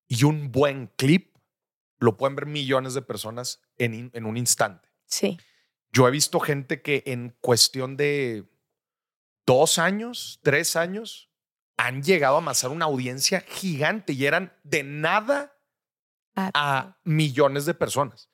[0.08, 1.36] y un buen clip,
[2.00, 4.90] lo pueden ver millones de personas en, en un instante.
[5.06, 5.40] Sí,
[5.92, 8.46] Yo he visto gente que en cuestión de
[9.46, 11.30] dos años, tres años,
[11.78, 15.54] han llegado a amasar una audiencia gigante y eran de nada
[16.36, 18.30] Ah, a millones de personas.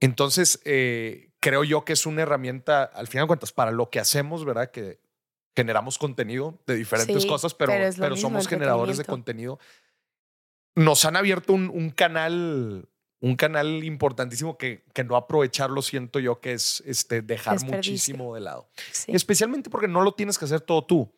[0.00, 4.00] Entonces, eh, creo yo que es una herramienta, al final de cuentas, para lo que
[4.00, 4.70] hacemos, ¿verdad?
[4.70, 5.00] Que
[5.54, 9.58] generamos contenido de diferentes Sí, cosas, pero, pero mismo, somos generadores de contenido.
[10.76, 12.88] Nos han abierto un, un canal,
[13.20, 18.40] un canal importantísimo que, que no aprovecharlo, siento yo, que es este, dejar muchísimo de
[18.40, 18.70] lado.
[18.92, 19.12] sí.
[19.12, 21.12] Especialmente porque no lo tienes que hacer todo tú.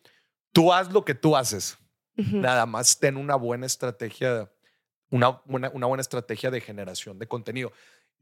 [0.51, 1.77] Tú haz lo que tú haces.
[2.15, 4.51] Nada más ten una buena estrategia,
[5.09, 7.71] una buena, una buena estrategia de generación de contenido.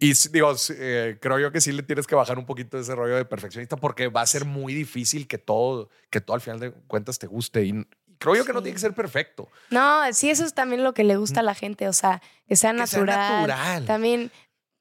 [0.02, 3.18] Y digo, eh, creo yo que sí le tienes que bajar un poquito ese rollo
[3.18, 6.72] de perfeccionista porque va a ser muy difícil que todo, que todo al final de
[6.72, 7.66] cuentas te guste.
[7.66, 7.86] Y,
[8.18, 9.50] creo yo que no tiene que ser perfecto.
[9.70, 11.90] No, sí, eso es también lo que le gusta a la gente.
[11.90, 13.48] O sea, que sea Que sea natural.
[13.48, 13.86] natural.
[13.86, 14.32] También,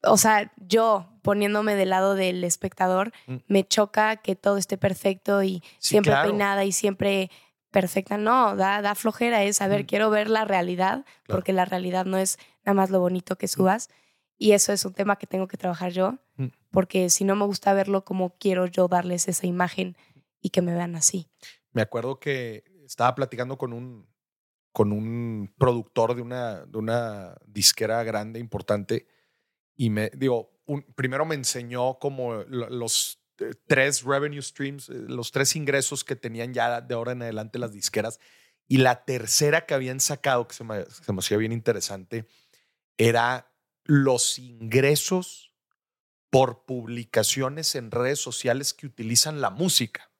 [0.02, 3.36] o sea, yo poniéndome del lado del espectador, Mm.
[3.48, 6.28] me choca que todo esté perfecto y Sí, siempre claro.
[6.28, 7.30] peinada y siempre
[7.70, 8.16] perfecta.
[8.16, 9.86] No, da, da flojera es, a ver, Mm.
[9.86, 11.38] quiero ver la realidad, Claro.
[11.38, 13.90] porque la realidad no es nada más lo bonito que subas.
[14.38, 16.46] Y eso es un tema que tengo que trabajar yo, Mm.
[16.70, 19.96] porque si no me gusta verlo como quiero yo darles esa imagen
[20.40, 21.28] y que me vean así.
[21.72, 24.06] Me acuerdo que estaba platicando con un,
[24.72, 29.06] con un productor de una, de una disquera grande, importante,
[29.78, 34.94] y me digo, un- primero me enseñó como lo- los eh, tres revenue streams, eh,
[35.06, 38.18] los tres ingresos que tenían ya de ahora en adelante las disqueras,
[38.66, 42.26] y la tercera que habían sacado, que se me, se me hacía bien interesante,
[42.98, 43.50] era
[43.84, 45.54] los ingresos
[46.30, 50.10] por publicaciones en redes sociales que utilizan la música.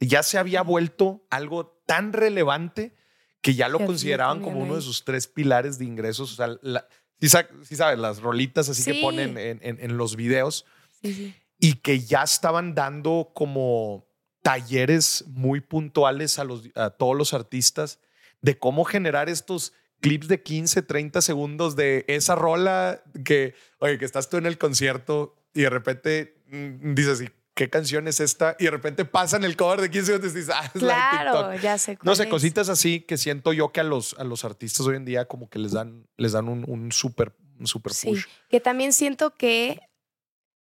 [0.00, 2.94] Ya se había vuelto algo tan relevante
[3.40, 6.32] que ya lo consideraban como uno de sus tres pilares de ingresos.
[6.32, 6.86] O sea, la,
[7.22, 10.66] sí, sa- sí sabes, las rolitas así que ponen en, en- en los videos.
[11.00, 14.04] Sí, y que ya estaban dando como
[14.42, 18.00] talleres muy puntuales a, los, a todos los artistas
[18.40, 24.04] de cómo generar estos clips de 15, 30 segundos de esa rola que, oye, que
[24.04, 28.56] estás tú en el concierto y de repente mm, dices, "¿Y ¿qué canción es esta?
[28.58, 31.00] Y de repente pasan el cover de 15 segundos y dices, ah, es la de
[31.00, 31.60] Claro, TikTok.
[31.62, 31.98] ya sé.
[32.02, 32.28] No sé, es.
[32.28, 35.48] cositas así que siento yo que a los, a los artistas hoy en día como
[35.50, 38.24] que les dan, les dan un, un super, un super Sí, push.
[38.48, 39.80] que también siento que,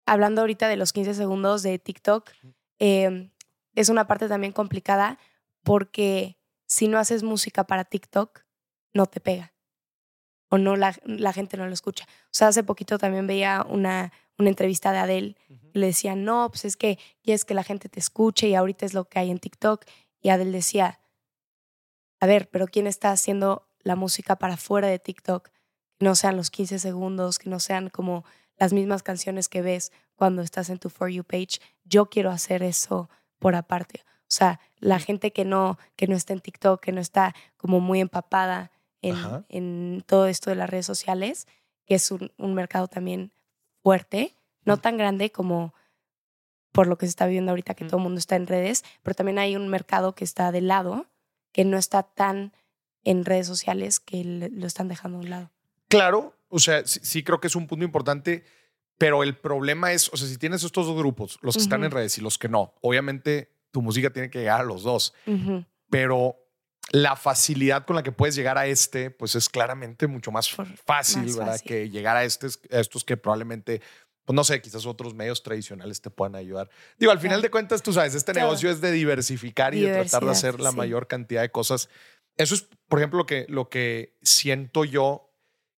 [0.06, 2.30] hablando ahorita de los 15 segundos de TikTok,
[2.78, 3.30] eh,
[3.74, 5.18] es una parte también complicada
[5.62, 8.40] porque si no haces música para TikTok,
[8.94, 9.52] no te pega.
[10.48, 12.04] O no, la, la gente no lo escucha.
[12.26, 14.12] O sea, hace poquito también veía una,
[14.42, 15.36] una entrevista de Adele.
[15.72, 18.92] Le decían, no, pues es que quieres que la gente te escuche y ahorita es
[18.92, 19.84] lo que hay en TikTok.
[20.20, 21.00] Y Adele decía,
[22.20, 25.48] a ver, pero ¿quién está haciendo la música para fuera de TikTok?
[25.48, 28.24] Que no sean los 15 segundos, que no sean como
[28.56, 31.58] las mismas canciones que ves cuando estás en tu For You page.
[31.84, 34.02] Yo quiero hacer eso por aparte.
[34.04, 37.80] O sea, la gente que no, que no está en TikTok, que no está como
[37.80, 39.16] muy empapada en,
[39.48, 41.46] en todo esto de las redes sociales,
[41.86, 43.32] que es un, un mercado también
[43.82, 45.74] fuerte, no tan grande como
[46.72, 49.14] por lo que se está viviendo ahorita, que todo el mundo está en redes, pero
[49.14, 51.06] también hay un mercado que está de lado,
[51.52, 52.52] que no está tan
[53.04, 55.50] en redes sociales, que lo están dejando a un lado.
[55.88, 58.44] Claro, o sea, sí, sí creo que es un punto importante,
[58.96, 61.90] pero el problema es, o sea, si tienes estos dos grupos, los que están en
[61.90, 65.14] redes y los que no, obviamente tu música tiene que llegar a los dos,
[65.90, 66.36] pero
[66.92, 71.22] la facilidad con la que puedes llegar a este, pues es claramente mucho más fácil,
[71.22, 71.52] más ¿verdad?
[71.52, 71.66] fácil.
[71.66, 73.80] Que llegar a, estos, a estos que probablemente,
[74.26, 76.68] pues no sé, quizás otros medios tradicionales te puedan ayudar.
[76.98, 77.42] Digo, al final Claro.
[77.42, 78.48] de cuentas, tú sabes, este Claro.
[78.48, 80.76] negocio es de diversificar y de tratar de hacer la sí.
[80.76, 81.88] mayor cantidad de cosas.
[82.36, 85.31] Eso es, por ejemplo, lo que, lo que siento yo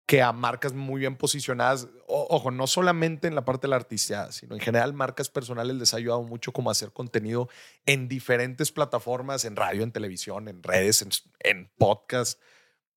[0.07, 3.77] que a marcas muy bien posicionadas, o- ojo, no solamente en la parte de la
[3.77, 7.49] artisteada, sino en general marcas personales les ha ayudado mucho como a hacer contenido
[7.87, 11.11] en diferentes plataformas, en radio, en televisión, en redes, en,
[11.41, 12.41] en podcast,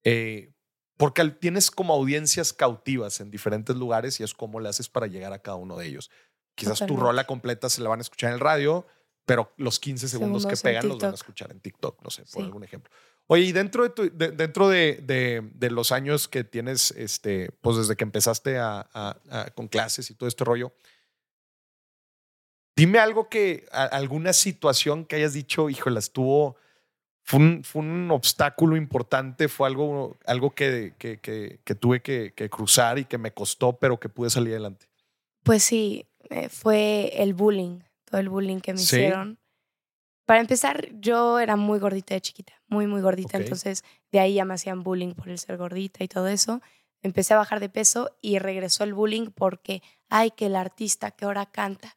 [0.03, 0.51] eh,
[0.97, 5.31] porque tienes como audiencias cautivas en diferentes lugares y es como le haces para llegar
[5.33, 6.09] a cada uno de ellos.
[6.55, 7.03] Quizás tu Totalmente.
[7.05, 8.85] rola completa se la van a escuchar en el radio,
[9.25, 12.21] pero los 15 segundos, Segundos que pegan los van a escuchar en TikTok, no sé,
[12.23, 12.41] por Sí.
[12.41, 12.91] algún ejemplo.
[13.27, 17.49] Oye, y dentro de, tu- de- dentro de, de- de los años que tienes, este,
[17.61, 20.73] pues desde que empezaste a- a- a- con clases y todo este rollo,
[22.75, 26.57] dime algo que, alguna situación que hayas dicho, híjole, estuvo,
[27.23, 32.33] fue un, fue un obstáculo importante, fue algo, algo que, que, que- que tuve que,
[32.35, 34.87] que cruzar y que me costó, pero que pude salir adelante.
[35.43, 38.97] Pues sí, eh, fue el bullying, todo el bullying que me Sí.
[38.97, 39.39] hicieron.
[40.25, 43.37] Para empezar, yo era muy gordita de chiquita, muy, muy gordita.
[43.37, 46.61] Entonces, de ahí ya me hacían bullying por el ser gordita y todo eso.
[47.03, 51.25] Empecé a bajar de peso y regresó el bullying porque, ay, que el artista que
[51.25, 51.95] ahora canta,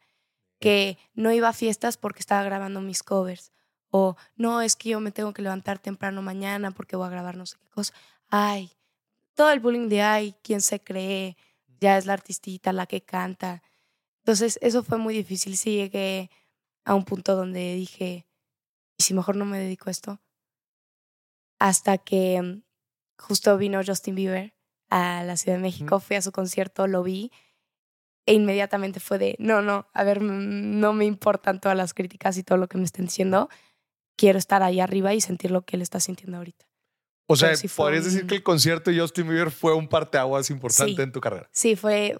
[0.60, 3.52] que no iba a fiestas porque estaba grabando mis covers.
[3.90, 7.36] O, no, es que yo me tengo que levantar temprano mañana porque voy a grabar
[7.36, 7.94] no sé qué cosa.
[8.28, 8.70] Ay,
[9.34, 11.38] todo el bullying de, ay, ¿quién se cree?
[11.80, 13.62] Ya es la artistita la que canta.
[14.18, 15.56] Entonces, eso fue muy difícil.
[15.56, 16.28] Sí llegué
[16.88, 18.27] a un punto donde dije,
[18.98, 20.20] ¿y si mejor no me dedico a esto?
[21.59, 22.62] Hasta que mm,
[23.18, 24.55] justo vino Justin Bieber
[24.90, 27.31] a la Ciudad de México, fui a su concierto, lo vi
[28.27, 32.38] e inmediatamente fue de, no, no, a ver, mm, no me importan todas las críticas
[32.38, 33.51] y todo lo que me estén diciendo,
[34.16, 36.66] quiero estar ahí arriba y sentir lo que él está sintiendo ahorita.
[37.31, 40.94] O sea, sí podrías decir que el concierto de Justin Bieber fue un parteaguas importante
[40.96, 41.03] Sí.
[41.03, 41.46] en tu carrera.
[41.53, 42.18] Sí, fue,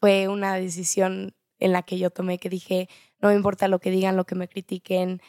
[0.00, 2.88] fue una decisión en la que yo tomé que dije,
[3.20, 5.20] no me importa lo que digan, lo que me critiquen,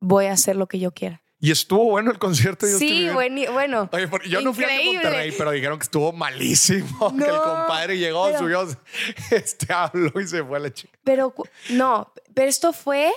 [0.00, 1.20] voy a hacer lo que yo quiera.
[1.40, 4.94] Y estuvo bueno el concierto Sí, bueni- bueno, Oye, yo no fui Increíble.
[5.02, 7.14] Monterrey, pero dijeron que estuvo malísimo.
[7.16, 8.68] que el No, compadre llegó, pero- subió,
[9.30, 10.98] este habló y se fue a la chica.
[11.04, 11.34] pero
[11.70, 13.12] no, pero esto fue,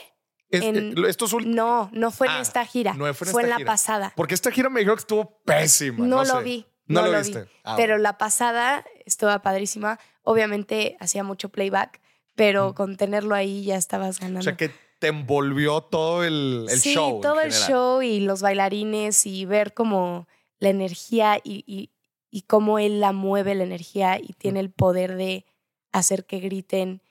[0.50, 3.32] Es- En- eh, estos ul- no, no fue Ah, en esta gira, no fue en
[3.34, 3.68] fue en la gira.
[3.72, 4.14] pasada.
[4.16, 5.98] Porque esta gira me dijeron que estuvo pésima.
[6.00, 6.44] No, No, lo sé.
[6.44, 6.66] vi.
[6.88, 7.18] No, lo, vi.
[7.18, 7.50] viste.
[7.66, 8.04] Ah, pero bueno.
[8.04, 10.00] la pasada estuvo padrísima.
[10.24, 12.00] Obviamente hacía mucho playback,
[12.38, 14.40] pero con tenerlo ahí ya estabas ganando.
[14.40, 17.16] O sea, que te envolvió todo el, el sí, show.
[17.16, 20.28] en todo el show y los bailarines y ver como
[20.60, 21.90] la energía y, y,
[22.32, 25.46] y cómo él la mueve la energía y tiene el poder de
[25.92, 27.02] hacer que griten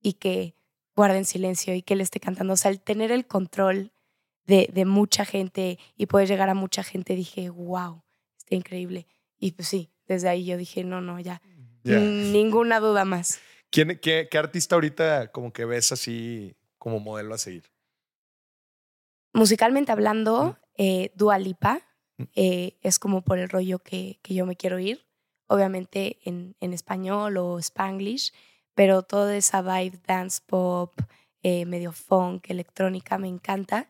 [0.00, 0.54] y que
[0.96, 2.52] guarden silencio y que él esté cantando.
[2.52, 3.92] O sea, el tener el control
[4.46, 8.02] de, de mucha gente y poder llegar a mucha gente, dije, wow,
[8.36, 9.06] está increíble.
[9.38, 11.40] Y pues sí, desde ahí yo dije, no, no, ya,
[11.84, 11.98] Ya.
[11.98, 13.38] ninguna duda más.
[13.72, 17.64] ¿Quién, qué, qué artista ahorita como que ves así como modelo a seguir?
[19.32, 21.80] Musicalmente hablando, eh, Dua Lipa
[22.18, 22.24] Mm.
[22.34, 25.06] eh, es como por el rollo que, que yo me quiero ir,
[25.46, 28.32] obviamente en, en español o spanglish,
[28.74, 30.92] pero toda esa vibe dance pop,
[31.42, 33.88] eh, medio funk, electrónica, me encanta.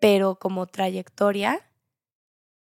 [0.00, 1.70] Pero como trayectoria,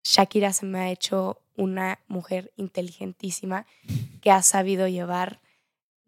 [0.02, 3.66] Shakira se me ha hecho una mujer inteligentísima
[4.22, 5.40] que ha sabido llevar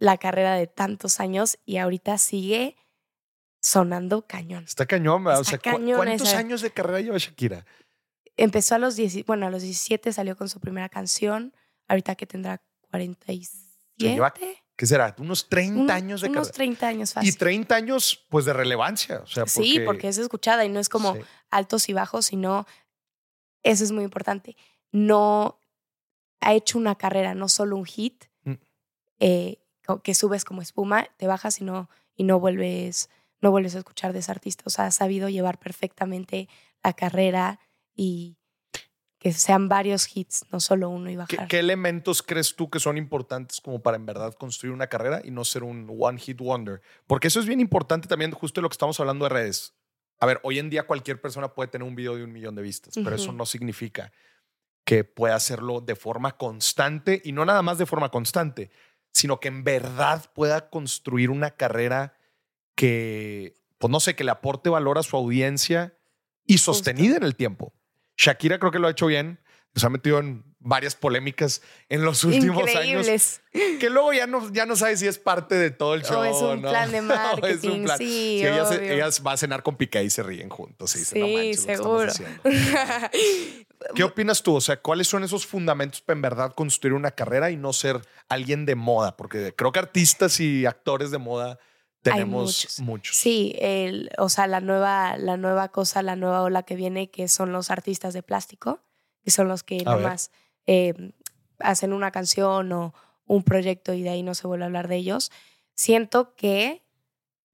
[0.03, 2.77] la carrera de tantos años y ahorita sigue
[3.61, 4.65] sonando cañón.
[4.65, 5.39] Está cañón, ¿verdad?
[5.41, 7.65] O Está sea, ¿cu- cañón ¿cuántos esa- años de carrera lleva Shakira?
[8.37, 11.55] empezó a los 10, bueno, a los 17 salió con su primera canción,
[11.87, 12.61] ahorita que tendrá
[12.91, 13.53] 47.
[13.97, 14.33] lleva
[14.75, 15.15] ¿Qué será?
[15.19, 16.55] Unos 30 Un- años de unos carrera.
[16.57, 17.37] 30 años Y fácil.
[17.39, 19.21] 30 años, pues, de relevancia.
[19.21, 21.21] O sea, porque, Sí, porque es escuchada y no es como Sí.
[21.51, 22.67] altos y bajos, sino
[23.63, 24.57] eso es muy importante.
[24.91, 25.61] No
[26.41, 28.55] ha hecho una carrera, no solo un hit Mm.
[29.21, 29.62] eh,
[30.03, 33.11] que subes como espuma, te bajas y no, y no vuelves,
[33.41, 34.65] no vuelves a escuchar de ese artista.
[34.67, 36.49] O sea, ha sabido llevar perfectamente
[36.83, 37.61] la carrera
[37.95, 38.37] y
[39.19, 41.49] que sean varios hits, no solo uno y ¿Qué, bajar.
[41.49, 45.31] qué elementos crees tú que son importantes como para en verdad construir una carrera y
[45.31, 46.83] no ser un one hit wonder?
[47.07, 49.75] Porque eso es bien importante también, justo de lo que estamos hablando de redes.
[50.19, 52.63] A ver, hoy en día cualquier persona puede tener un video de un millón de
[52.63, 54.13] vistas, pero eso no significa
[54.85, 58.71] que pueda hacerlo de forma constante y no nada más de forma constante,
[59.13, 62.17] sino que en verdad pueda construir una carrera
[62.75, 65.97] que, pues no sé, que le aporte valor a su audiencia
[66.47, 67.73] y sostenida en el tiempo.
[68.17, 69.41] Shakira creo que lo ha hecho bien,
[69.75, 73.41] se ha metido en varias polémicas en los últimos años.
[73.53, 76.13] Que luego ya no, ya no sabes si es parte de todo el show.
[76.23, 77.87] O es un plan de marketing.
[77.99, 80.91] Sí, ellas, van a cenar con Piqué y se ríen juntos.
[80.91, 82.13] sí, seguro.
[83.95, 84.55] ¿Qué opinas tú?
[84.55, 88.01] O sea, ¿cuáles son esos fundamentos para en verdad construir una carrera y no ser
[88.29, 89.17] alguien de moda?
[89.17, 91.59] Porque creo que artistas y actores de moda
[92.03, 93.17] tenemos muchos.
[93.17, 97.29] Sí, el, o sea, la nueva, la nueva cosa, la nueva ola que viene, que
[97.29, 98.81] son los artistas de plástico,
[99.25, 100.31] que son los que nomás
[100.67, 101.13] eh,
[101.59, 102.95] hacen una canción o
[103.27, 105.31] un proyecto y de ahí no se vuelve a hablar de ellos.
[105.75, 106.83] Siento que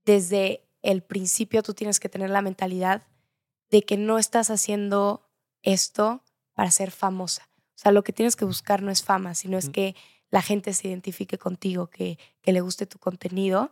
[0.05, 3.03] desde el principio tú tienes que tener la mentalidad
[3.71, 5.29] de que no estás haciendo
[5.63, 6.23] esto
[6.55, 7.49] para ser famosa.
[7.77, 9.95] O sea, lo que tienes que buscar no es fama, sino es que
[10.31, 13.71] la gente se identifique contigo, que, que le guste tu contenido.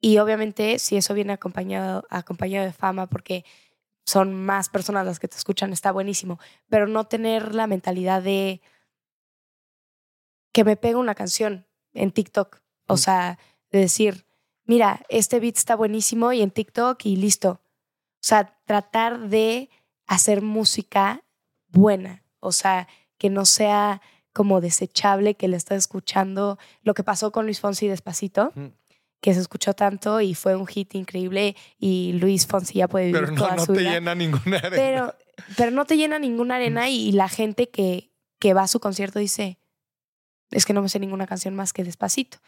[0.00, 3.44] Y obviamente, si eso viene acompañado, acompañado de fama, porque
[4.10, 8.60] son más personas las que te escuchan, está buenísimo, pero no tener la mentalidad de
[10.52, 13.38] que me pega una canción en TikTok, o sea,
[13.70, 14.26] de decir,
[14.64, 17.60] mira, este beat está buenísimo y en TikTok y listo.
[17.60, 19.70] O sea, tratar de
[20.08, 21.22] hacer música
[21.68, 24.02] buena, o sea, que no sea
[24.32, 26.58] como desechable que le estás escuchando.
[26.82, 28.52] Lo que pasó con Luis Fonsi despacito,
[29.20, 33.20] que se escuchó tanto y fue un hit increíble y Luis Fonsi ya puede vivir
[33.20, 34.76] pero no, no te llena ninguna arena.
[34.76, 35.14] Pero,
[35.56, 39.18] pero no te llena ninguna arena y, la gente que, que va a su concierto
[39.18, 39.58] dice,
[40.50, 42.38] es que no me sé ninguna canción más que despacito.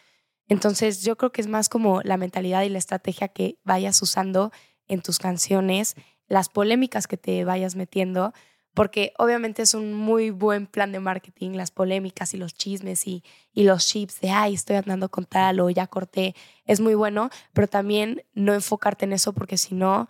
[0.49, 4.51] Entonces yo creo que es más como la mentalidad y la estrategia que vayas usando
[4.89, 5.95] en tus canciones,
[6.27, 8.33] las polémicas que te vayas metiendo,
[8.75, 13.23] porque obviamente es un muy buen plan de marketing, las polémicas y los chismes y,
[13.53, 17.31] y los chips de, ay, estoy andando con tal o ya corté, es muy bueno,
[17.53, 20.09] pero también no enfocarte en eso porque si no,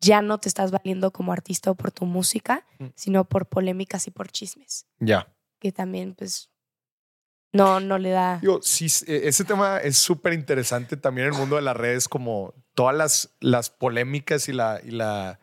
[0.00, 2.86] ya no te estás valiendo como artista o por tu música, mm.
[2.94, 4.86] sino por polémicas y por chismes.
[4.98, 5.32] Ya.
[5.60, 6.50] Que también, pues,
[7.52, 8.40] no, no le da.
[8.42, 12.08] Yo, sí, e, ese tema es súper interesante también en el mundo de las redes,
[12.08, 15.38] como todas las, las polémicas y la, y la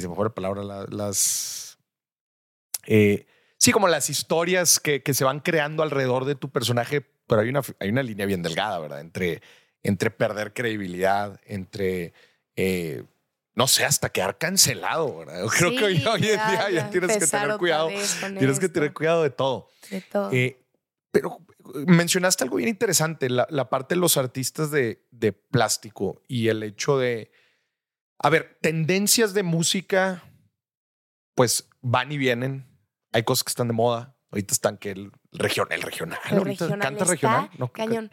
[0.00, 1.78] se mejor palabra, las...
[2.86, 3.26] Eh,
[3.58, 7.48] sí, como las historias que, que, se van creando alrededor de tu personaje, pero hay
[7.48, 9.00] una, hay una línea bien delgada, ¿verdad?
[9.00, 9.42] Entre,
[9.82, 12.12] entre perder credibilidad, entre...
[12.56, 13.04] Eh,
[13.54, 15.46] no sé, hasta quedar cancelado, ¿verdad?
[15.58, 17.88] Creo que hoy, en día ya, tienes que tener cuidado.
[18.38, 19.70] Tienes que tener cuidado de todo.
[19.90, 20.30] De todo.
[20.32, 20.60] Eh,
[21.10, 21.38] pero
[21.86, 26.62] mencionaste algo bien interesante, la, la parte de los artistas de, de, plástico y el
[26.62, 27.30] hecho de,
[28.18, 30.22] a ver, tendencias de música,
[31.34, 32.66] pues van y vienen.
[33.12, 34.16] Hay cosas que están de moda.
[34.30, 36.18] Ahorita están que el, regional, el regional.
[36.30, 37.50] El regional ¿Canta regional?
[37.58, 38.10] No, cañón.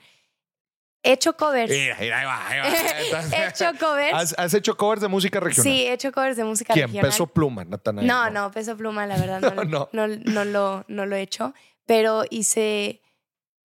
[1.03, 1.71] He hecho covers.
[1.71, 3.37] ahí va, ahí va.
[3.37, 4.35] he hecho covers.
[4.37, 5.63] ¿Has, hecho covers de música regional?
[5.63, 6.87] Sí, he hecho covers de música ¿Quién?
[6.87, 7.09] regional.
[7.09, 8.05] ¿Peso Pluma, Natanael?
[8.05, 10.45] No, no, Peso Pluma, la verdad, no, no, no.
[10.45, 11.55] lo, no lo he hecho.
[11.87, 13.01] Pero hice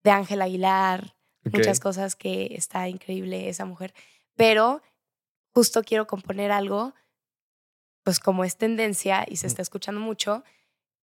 [0.03, 1.14] de Ángel Aguilar,
[1.45, 3.93] muchas cosas que está increíble esa mujer.
[4.37, 4.82] Pero
[5.57, 6.92] justo quiero componer algo,
[8.04, 10.44] pues como es tendencia y se está escuchando mucho,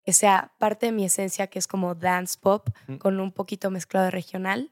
[0.04, 4.06] que sea parte de mi esencia, que es como dance pop, con un poquito mezclado
[4.06, 4.72] de regional.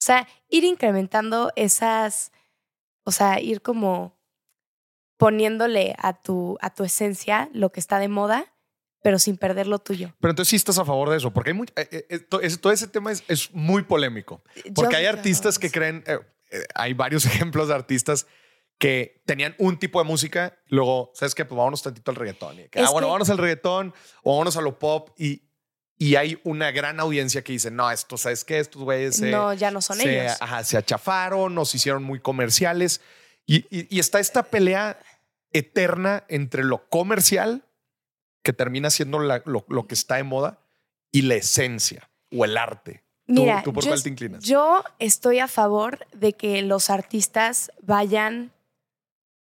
[0.00, 2.32] O sea, ir incrementando esas,
[3.04, 4.18] o sea, ir como
[5.18, 8.54] poniéndole a tu, a tu esencia lo que está de moda,
[9.02, 10.14] pero sin perder lo tuyo.
[10.18, 12.72] Pero entonces sí estás a favor de eso, porque hay muy, eh, eh, eh, todo
[12.72, 14.42] ese tema es, es muy polémico,
[14.74, 16.04] porque hay artistas que creen,
[16.74, 18.26] hay varios ejemplos de artistas
[18.80, 21.44] que tenían un tipo de música, luego, ¿sabes qué?
[21.44, 22.56] Pues vámonos tantito al reggaetón.
[22.76, 25.42] ah, bueno, vámonos al reggaetón o vámonos a lo pop y,
[25.98, 28.58] y hay una gran audiencia que dice, no, esto, ¿sabes qué?
[28.58, 30.32] Estos güeyes no, ya no son ellos.
[30.40, 33.02] Ajá, se achafaron, nos hicieron muy comerciales
[33.44, 34.98] y, y, está esta pelea
[35.52, 37.64] eterna entre lo comercial,
[38.42, 40.60] que termina siendo lo, lo, que está de moda,
[41.12, 43.04] y la esencia o el arte.
[43.26, 44.42] Mira, ¿Tú, por yo, cuál te inclinas?
[44.42, 48.52] Yo estoy a favor de que los artistas vayan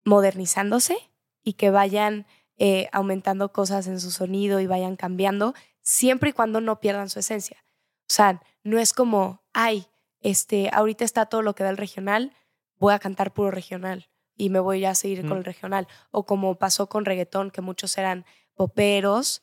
[0.06, 0.96] modernizándose
[1.42, 2.26] y que vayan
[2.56, 5.52] eh, aumentando cosas en su sonido y vayan cambiando,
[5.82, 7.62] siempre y cuando no pierdan su esencia.
[8.02, 9.86] O sea, no es como, ay,
[10.20, 12.32] este, ahorita está todo lo que da el regional,
[12.78, 15.88] voy a cantar puro regional y me voy a seguir con el regional.
[16.10, 19.42] O como pasó con reggaetón, que muchos eran poperos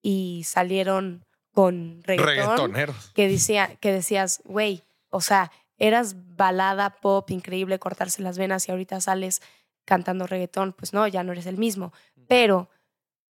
[0.00, 2.72] y salieron con reggaetón.
[3.14, 8.70] Que, decía, que decías, güey, o sea, eras balada pop increíble, cortarse las venas y
[8.72, 9.42] ahorita sales
[9.84, 11.92] cantando reggaetón, pues no, ya no eres el mismo.
[12.26, 12.70] Pero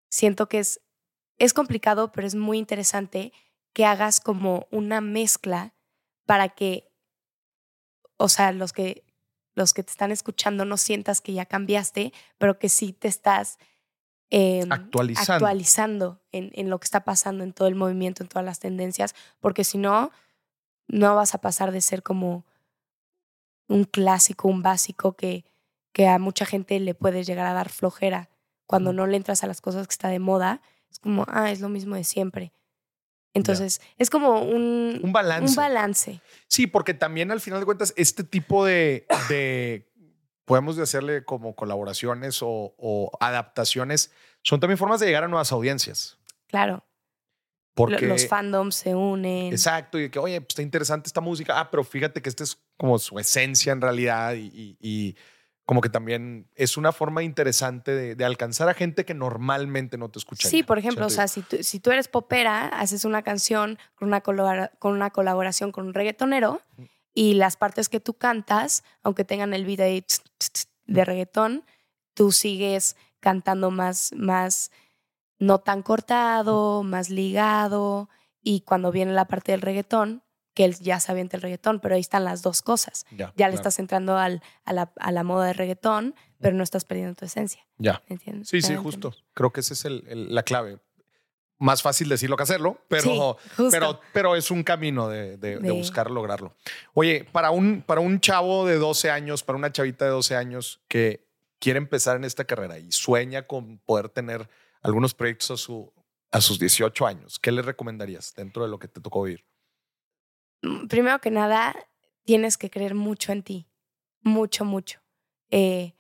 [0.09, 0.80] siento que es
[1.40, 3.32] es complicado, pero es muy interesante
[3.72, 5.74] que hagas como una mezcla
[6.26, 6.92] para que,
[8.18, 9.05] o sea, los que,
[9.55, 13.59] los que te están escuchando no sientas que ya cambiaste, pero que sí te estás
[14.28, 18.44] em, actualizando, actualizando en, en, lo que está pasando en todo el movimiento, en todas
[18.44, 20.11] las tendencias, porque si no,
[20.88, 22.44] no vas a pasar de ser como
[23.66, 25.46] un clásico, un básico que,
[25.93, 28.30] que a mucha gente le puede llegar a dar flojera
[28.66, 30.62] cuando no le entras a las cosas que está de moda.
[30.91, 32.53] Es como, ah, es lo mismo de siempre.
[33.32, 35.51] Entonces, es como un, un, balance.
[35.51, 36.20] un balance.
[36.49, 39.88] Sí, porque también al final de cuentas, este tipo de, de
[40.45, 44.11] podemos hacerle como colaboraciones o, o, adaptaciones,
[44.43, 46.18] son también formas de llegar a nuevas audiencias.
[46.49, 46.84] Claro.
[47.74, 49.53] Porque, los fandoms se unen.
[49.53, 51.59] Exacto, y que, oye, pues está interesante esta música.
[51.59, 55.16] Ah, pero fíjate que esta es como su esencia en realidad y, y, y
[55.71, 60.09] como que también es una forma interesante de, de, alcanzar a gente que normalmente no
[60.09, 60.49] te escucha.
[60.49, 64.09] Sí, por ejemplo, o sea, si tú, si tú eres popera, haces una canción con
[64.09, 66.61] una, con una colaboración con un reggaetonero
[67.14, 70.05] y las partes que tú cantas, aunque tengan el video
[70.87, 71.64] de reggaetón,
[72.14, 74.73] tú sigues cantando más, más,
[75.39, 78.09] no tan cortado, más ligado
[78.43, 81.94] y cuando viene la parte del reggaetón, que él ya se avienta el reggaetón, pero
[81.94, 83.07] ahí están las dos cosas.
[83.11, 83.55] Ya, ya le claro.
[83.55, 87.24] estás entrando al, a, la, a, la, moda de reggaetón, pero no estás perdiendo tu
[87.24, 87.66] esencia.
[87.78, 88.03] Ya.
[88.09, 88.48] ¿Entiendes?
[88.48, 89.14] Sí, sí, justo.
[89.34, 90.78] Creo que esa es el, el, la clave.
[91.59, 95.70] Más fácil decirlo que hacerlo, pero, sí, pero, pero es un camino de, de, de,
[95.72, 96.57] buscar lograrlo.
[96.94, 100.80] Oye, para un, para un chavo de 12 años, para una chavita de 12 años
[100.88, 101.28] que
[101.59, 104.48] quiere empezar en esta carrera y sueña con poder tener
[104.82, 105.92] algunos proyectos a, su,
[106.32, 109.44] a sus 18 años, ¿qué le recomendarías dentro de lo que te tocó vivir?
[110.88, 111.74] Primero que nada,
[112.24, 113.68] tienes que creer mucho en ti,
[114.22, 115.00] mucho, mucho.
[115.50, 115.94] Eh,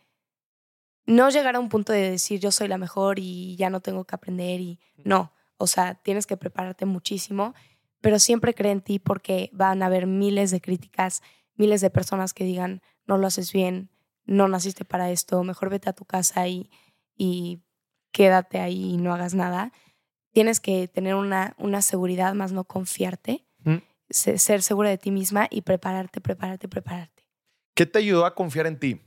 [1.06, 4.04] no llegar a un punto de decir yo soy la mejor y ya no tengo
[4.04, 7.54] que aprender y no, o sea, tienes que prepararte muchísimo,
[8.00, 11.22] pero siempre cree en ti porque van a haber miles de críticas,
[11.56, 13.90] miles de personas que digan no lo haces bien,
[14.24, 16.70] no naciste para esto, mejor vete a tu casa y,
[17.16, 17.60] y
[18.12, 19.72] quédate ahí y no hagas nada.
[20.32, 23.44] Tienes que tener una, una seguridad más no confiarte.
[24.10, 27.24] Ser segura de ti misma y prepararte, prepararte, prepararte.
[27.74, 29.00] ¿Qué te ayudó a confiar en ti?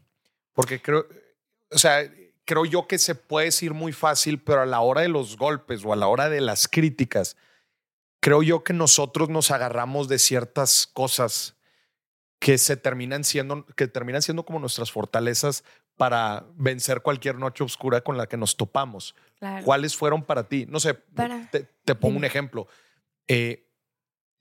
[0.53, 1.05] Porque creo,
[1.69, 2.09] o sea,
[2.45, 5.83] creo yo que se puede decir muy fácil, pero a la hora de los golpes
[5.85, 7.35] o a la hora de las críticas,
[8.19, 11.57] creo yo que nosotros nos agarramos de ciertas cosas
[12.39, 15.63] que se terminan siendo, que terminan siendo como nuestras fortalezas
[15.95, 19.15] para vencer cualquier noche oscura con la que nos topamos.
[19.39, 19.63] Claro.
[19.63, 20.65] ¿Cuáles fueron para ti?
[20.67, 21.49] No sé, para...
[21.51, 22.67] te, te, pongo un ejemplo.
[23.27, 23.69] Eh,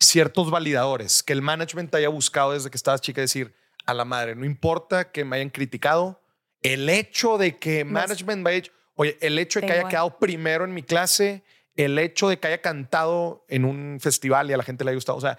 [0.02, 3.54] ciertos validadores que el management haya buscado desde que estabas chica decir
[3.86, 6.20] a la madre, no importa que me hayan criticado,
[6.62, 10.18] el hecho de que management me haya hecho, oye, el hecho de que haya quedado
[10.18, 11.42] primero en mi clase,
[11.74, 14.96] el hecho de que haya cantado en un festival y a la gente le haya
[14.96, 15.38] gustado, o sea,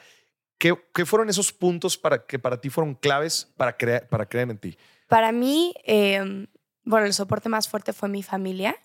[0.57, 4.49] ¿qué, qué fueron esos puntos para que para ti fueron claves para creer, para creer
[4.49, 4.77] en ti?
[5.07, 6.47] Para mí, eh,
[6.83, 8.75] bueno, el soporte más fuerte fue mi familia,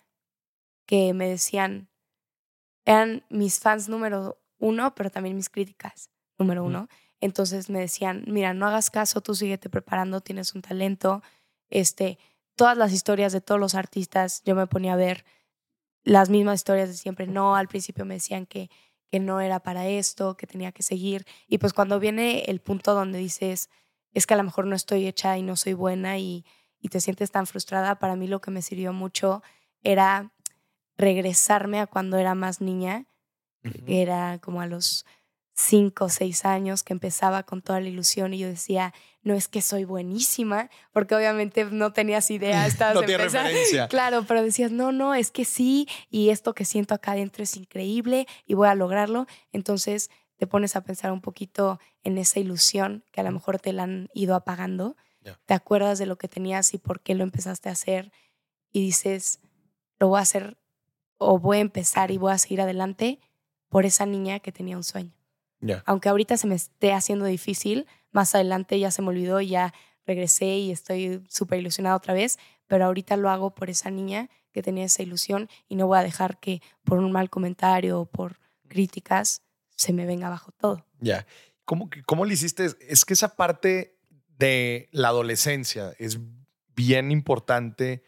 [0.85, 1.89] que me decían,
[2.85, 6.87] eran mis fans número uno, pero también mis críticas, número uno.
[7.21, 11.21] Entonces me decían, mira, no hagas caso, tú síguete preparando, tienes un talento.
[11.69, 12.17] Este,
[12.55, 15.25] todas las historias de todos los artistas, yo me ponía a ver
[16.03, 17.27] las mismas historias de siempre.
[17.27, 18.69] No, al principio me decían que,
[19.07, 21.25] que no era para esto, que tenía que seguir.
[21.47, 23.69] Y pues cuando viene el punto donde dices,
[24.13, 26.45] es que a lo mejor no estoy hecha y no soy buena y,
[26.79, 29.43] y te sientes tan frustrada, para mí lo que me sirvió mucho
[29.83, 30.31] era
[30.97, 33.05] regresarme a cuando era más niña
[33.87, 35.05] era como a los
[35.59, 39.47] cinco o seis años que empezaba con toda la ilusión y yo decía, no es
[39.47, 43.87] que soy buenísima, porque obviamente no tenías idea, estabas no referencia.
[43.87, 47.57] Claro, pero decías, no, no, es que sí, y esto que siento acá adentro es
[47.57, 49.27] increíble y voy a lograrlo.
[49.51, 53.73] Entonces te pones a pensar un poquito en esa ilusión que a lo mejor te
[53.73, 54.95] la han ido apagando.
[55.21, 55.37] Yeah.
[55.45, 58.13] Te acuerdas de lo que tenías y por qué lo empezaste a hacer
[58.71, 59.41] y dices,
[59.99, 60.57] lo voy a hacer
[61.17, 63.19] o voy a empezar y voy a seguir adelante
[63.69, 65.13] por esa niña que tenía un sueño.
[65.61, 65.83] Yeah.
[65.85, 69.73] Aunque ahorita se me esté haciendo difícil, más adelante ya se me olvidó ya
[70.05, 74.63] regresé y estoy súper ilusionada otra vez, pero ahorita lo hago por esa niña que
[74.63, 78.39] tenía esa ilusión y no voy a dejar que por un mal comentario o por
[78.67, 79.43] críticas
[79.75, 80.85] se me venga abajo todo.
[80.99, 81.17] Ya.
[81.17, 81.27] Yeah.
[81.65, 82.67] ¿Cómo, ¿Cómo le hiciste?
[82.87, 83.99] Es que esa parte
[84.39, 86.17] de la adolescencia es
[86.75, 88.01] bien importante,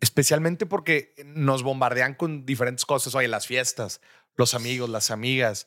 [0.00, 3.14] especialmente porque nos bombardean con diferentes cosas.
[3.14, 4.00] Oye, las fiestas,
[4.36, 5.66] los amigos, las amigas.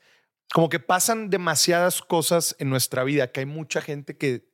[0.54, 4.50] Como que pasan demasiadas cosas en nuestra vida que hay mucha gente que,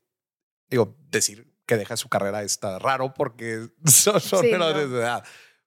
[0.70, 4.96] digo, decir que deja su carrera está raro porque son, son Sí, menores no.
[4.96, 5.24] de edad.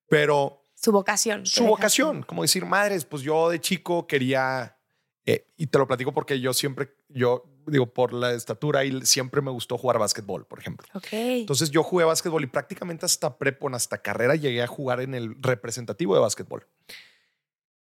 [0.08, 1.44] Pero su vocación.
[1.46, 4.78] Su vocación, como decir, madres, pues yo de chico quería,
[5.26, 9.42] eh, y te lo platico porque yo siempre, yo digo, por la estatura y siempre
[9.42, 10.86] me gustó jugar básquetbol, por ejemplo.
[10.94, 11.08] Ok.
[11.12, 15.34] Entonces yo jugué básquetbol y prácticamente hasta prepo, hasta carrera, llegué a jugar en el
[15.42, 16.66] representativo de básquetbol.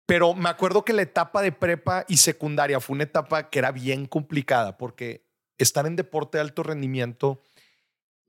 [0.08, 3.72] Pero me acuerdo que la etapa de prepa y secundaria fue una etapa que era
[3.72, 5.28] bien complicada porque
[5.58, 7.42] estar en deporte de alto rendimiento,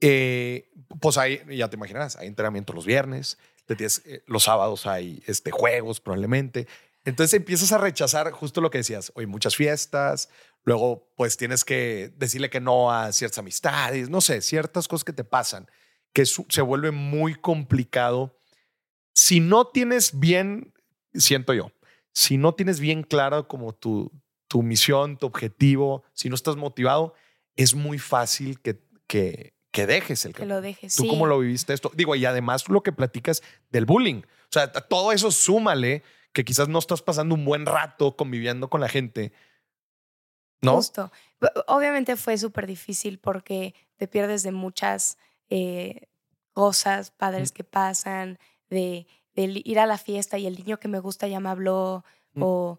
[0.02, 0.70] eh,
[1.00, 6.00] pues hay, ya te imaginarás, hay entrenamiento los viernes, eh, los sábados hay este, juegos
[6.02, 6.68] probablemente.
[7.06, 10.28] Entonces empiezas a rechazar justo lo que decías, hoy muchas fiestas,
[10.64, 15.14] luego pues tienes que decirle que no a ciertas amistades, no sé, ciertas cosas que
[15.14, 15.66] te pasan,
[16.12, 18.36] que se vuelve muy complicado.
[19.14, 20.74] Si no tienes bien,
[21.14, 21.72] siento yo,
[22.12, 24.10] si no tienes bien claro como tu,
[24.48, 27.14] tu misión, tu objetivo, si no estás motivado,
[27.56, 30.96] es muy fácil que, que, que dejes el Que lo dejes.
[30.96, 31.92] ¿Tú cómo lo viviste esto?
[31.94, 34.22] Digo, y además lo que platicas del bullying.
[34.22, 36.02] O sea, todo eso súmale
[36.32, 39.32] que quizás no estás pasando un buen rato conviviendo con la gente.
[40.62, 40.76] ¿No?
[40.76, 41.10] Justo.
[41.68, 45.16] Obviamente fue súper difícil porque te pierdes de muchas
[45.48, 46.08] eh,
[46.52, 48.38] cosas padres que pasan,
[48.68, 49.06] de,
[49.44, 52.04] ir a la fiesta y el niño que me gusta ya me habló,
[52.38, 52.78] o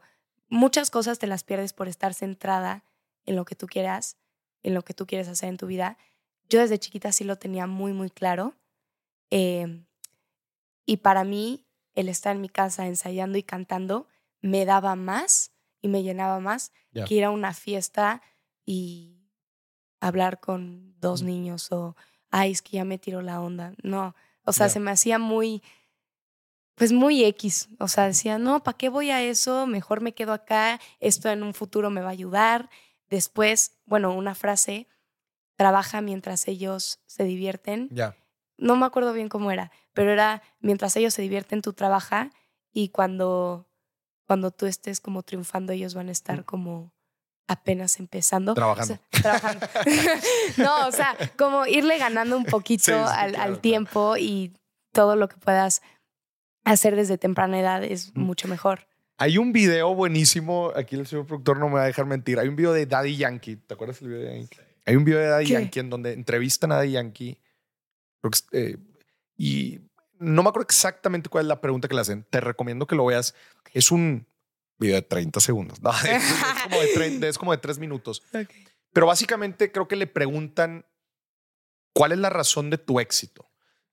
[0.49, 2.83] muchas cosas te las pierdes por estar centrada
[3.25, 4.17] en lo que tú quieras,
[4.63, 5.97] en lo que tú quieres hacer en tu vida.
[6.49, 8.55] Yo desde chiquita sí lo tenía muy, muy claro.
[9.29, 9.85] Em,
[10.85, 14.07] y para mí, el estar en mi casa ensayando y cantando
[14.41, 15.51] me daba más
[15.81, 16.71] y me llenaba más
[17.07, 18.21] que ir a una fiesta
[18.65, 19.21] y
[19.99, 21.95] hablar con dos niños o,
[22.29, 23.73] ay, es que ya me tiró la onda.
[23.83, 25.61] No, o sea, se me hacía muy,
[26.81, 27.69] pues muy X.
[27.77, 29.67] O sea, decía, no, ¿para qué voy a eso?
[29.67, 32.71] Mejor me quedo acá, esto en un futuro me va a ayudar.
[33.07, 34.87] Después, bueno, una frase
[35.55, 37.87] trabaja mientras ellos se divierten.
[37.91, 38.15] Ya.
[38.57, 42.31] No me acuerdo bien cómo era, pero era mientras ellos se divierten, tú trabaja
[42.73, 43.69] y cuando,
[44.25, 46.45] cuando tú estés como triunfando, ellos van a estar mm.
[46.45, 46.95] como
[47.47, 48.55] apenas empezando.
[48.55, 48.97] Trabajando.
[49.11, 49.67] trabajando.
[50.57, 54.57] no, o sea, como irle ganando un poquito al, tiempo y
[54.91, 55.83] todo lo que puedas
[56.63, 58.87] hacer desde temprana edad es mucho mejor.
[59.17, 62.47] Hay un video buenísimo, aquí el señor productor no me va a dejar mentir, hay
[62.47, 64.59] un video de Daddy Yankee, ¿te acuerdas del video de Yankee?
[64.85, 67.37] Hay un video de Daddy Yankee en donde entrevistan a Daddy Yankee.
[68.51, 68.77] Eh,
[69.37, 69.79] y
[70.17, 72.25] no me acuerdo exactamente cuál es la pregunta que le hacen.
[72.29, 73.35] Te recomiendo que lo veas.
[73.73, 74.25] Es un
[74.79, 75.79] video de 30 segundos.
[76.09, 76.23] es,
[76.63, 78.23] como de es, como de 3 minutos.
[78.93, 80.85] Pero básicamente creo que le preguntan
[81.93, 83.50] cuál es la razón de tu éxito.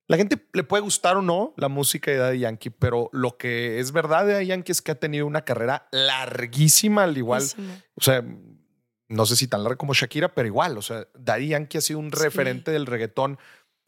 [0.09, 3.79] La gente le puede gustar o no la música de Daddy Yankee, pero lo que
[3.79, 7.45] es verdad de Daddy Yankee es que ha tenido una carrera larguísima, al igual.
[7.95, 8.25] O sea,
[9.09, 11.99] no sé si tan larga como Shakira, pero igual, o sea, Daddy Yankee ha sido
[11.99, 13.39] un referente del reggaetón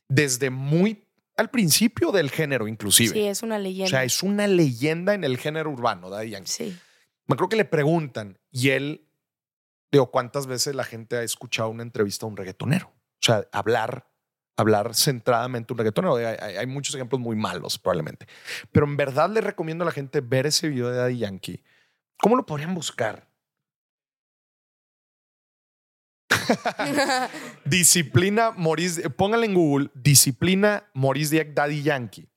[0.08, 1.06] desde muy
[1.36, 3.14] al principio del género, inclusive.
[3.14, 3.86] Sí, es una leyenda.
[3.86, 6.50] O sea, es una leyenda en el género urbano, Daddy Yankee.
[6.50, 6.78] Sí.
[7.26, 9.08] Me creo que le preguntan y él,
[9.90, 12.88] digo, ¿cuántas veces la gente ha escuchado una entrevista a un reggaetonero?
[12.88, 14.09] O sea, hablar,
[14.60, 16.16] hablar centradamente un reggaetonero.
[16.16, 18.26] Hay, hay muchos ejemplos muy malos, probablemente.
[18.72, 21.62] Pero en verdad le recomiendo a la gente ver ese video de Daddy Yankee.
[22.18, 23.30] ¿Cómo lo podrían buscar?
[27.64, 32.28] disciplina Maurice, póngale en Google, disciplina Maurice Dieck Daddy Yankee.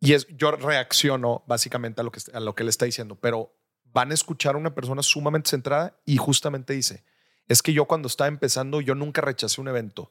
[0.00, 3.54] Y es, yo reacciono básicamente a lo, que, a lo que él está diciendo, pero
[3.84, 7.04] van a escuchar a una persona sumamente centrada y justamente dice,
[7.46, 10.10] es que yo cuando estaba empezando, yo nunca rechacé un evento.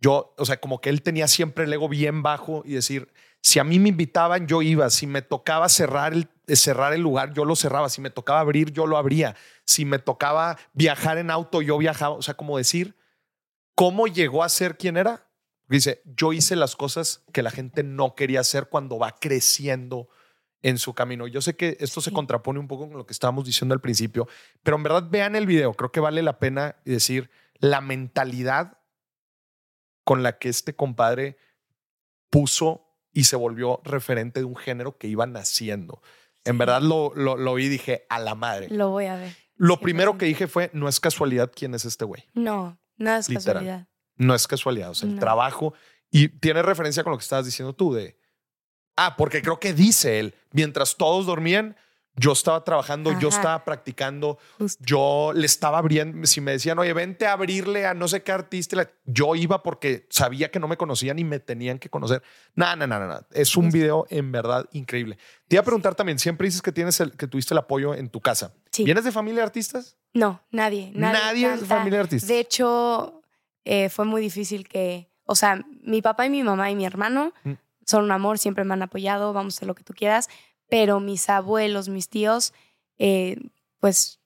[0.00, 3.08] Yo, o sea, como que él tenía siempre el ego bien bajo y decir,
[3.40, 4.90] si a mí me invitaban, yo iba.
[4.90, 7.88] Si me tocaba cerrar el, cerrar el lugar, yo lo cerraba.
[7.88, 9.36] Si me tocaba abrir, yo lo abría.
[9.64, 12.16] Si me tocaba viajar en auto, yo viajaba.
[12.16, 12.96] O sea, como decir,
[13.74, 15.28] ¿cómo llegó a ser quien era?
[15.68, 20.08] Dice, yo hice las cosas que la gente no quería hacer cuando va creciendo
[20.62, 21.28] en su camino.
[21.28, 24.26] Yo sé que esto se contrapone un poco con lo que estábamos diciendo al principio,
[24.62, 25.74] pero en verdad vean el video.
[25.74, 28.75] Creo que vale la pena decir la mentalidad
[30.06, 31.36] con la que este compadre
[32.30, 36.00] puso y se volvió referente de un género que iba naciendo.
[36.44, 38.68] En verdad lo, lo, vi y dije, a la madre.
[38.70, 39.34] Lo voy a ver.
[39.56, 42.22] Lo primero que dije fue, no es casualidad quién es este güey.
[42.34, 43.88] No, nada es casualidad.
[44.14, 45.74] No es casualidad, o sea, el trabajo.
[46.12, 48.16] Y tiene referencia con lo que estabas diciendo tú de,
[48.94, 51.76] ah, porque creo que dice él, mientras todos dormían,
[52.16, 54.38] yo estaba trabajando, yo estaba practicando,
[54.80, 58.32] yo le estaba abriendo, si me decían, oye, vente a abrirle a no sé qué
[58.32, 62.22] artista, yo iba porque sabía que no me conocían y me tenían que conocer.
[62.54, 65.18] No, no, no, no, es un video en verdad increíble.
[65.46, 68.08] Te iba a preguntar también, siempre dices que, tienes el, que tuviste el apoyo en
[68.08, 68.54] tu casa.
[68.78, 69.96] ¿Vienes de familia de artistas?
[70.14, 70.92] No, nadie.
[70.94, 72.28] Nadie, es de familia de artistas.
[72.28, 73.22] De hecho,
[73.64, 77.32] eh, fue muy difícil que, o sea, mi papá y mi mamá y mi hermano
[77.44, 77.52] mm.
[77.84, 80.28] son un amor, siempre me han apoyado, vamos a hacer lo que tú quieras,
[80.68, 82.52] pero mis abuelos, mis tíos,
[82.98, 83.36] eh,
[83.80, 84.20] pues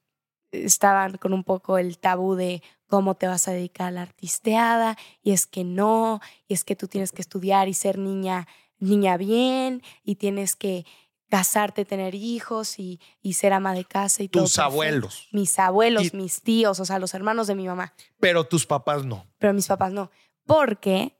[0.52, 4.96] estaban con un poco el tabú de cómo te vas a dedicar a la artisteada,
[5.22, 9.16] y es que no, y es que tú tienes que estudiar y ser niña, niña
[9.16, 10.84] bien, y tienes que
[11.28, 14.42] casarte, tener hijos y, y ser ama de casa y todo.
[14.42, 14.72] Tus perfecto.
[14.72, 15.28] abuelos.
[15.30, 19.04] Mis abuelos, Y- mis tíos, o sea, los hermanos de mi mamá, Pero tus papás
[19.04, 19.24] no.
[19.38, 20.10] pero mis papás no,
[20.44, 21.16] porque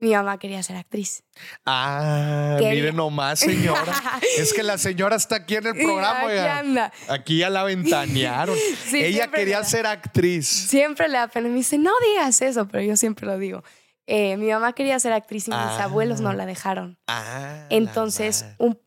[0.00, 1.24] mi mamá quería ser actriz.
[1.66, 3.92] Ah, Quería- miren nomás, señora.
[4.38, 6.18] es que la señora está aquí en el programa.
[6.20, 6.58] Aquí oiga.
[6.58, 6.92] anda.
[7.08, 8.56] Aquí ya la ventanearon.
[8.90, 10.46] Sí, Ella quería ser actriz.
[10.48, 11.48] Siempre le da pena.
[11.48, 13.62] Me dice, no digas eso, pero yo siempre lo digo.
[14.06, 15.84] Eh, mi mamá quería ser actriz y mis Ah.
[15.84, 16.98] abuelos no la dejaron.
[17.06, 18.80] Ah, Entonces, un,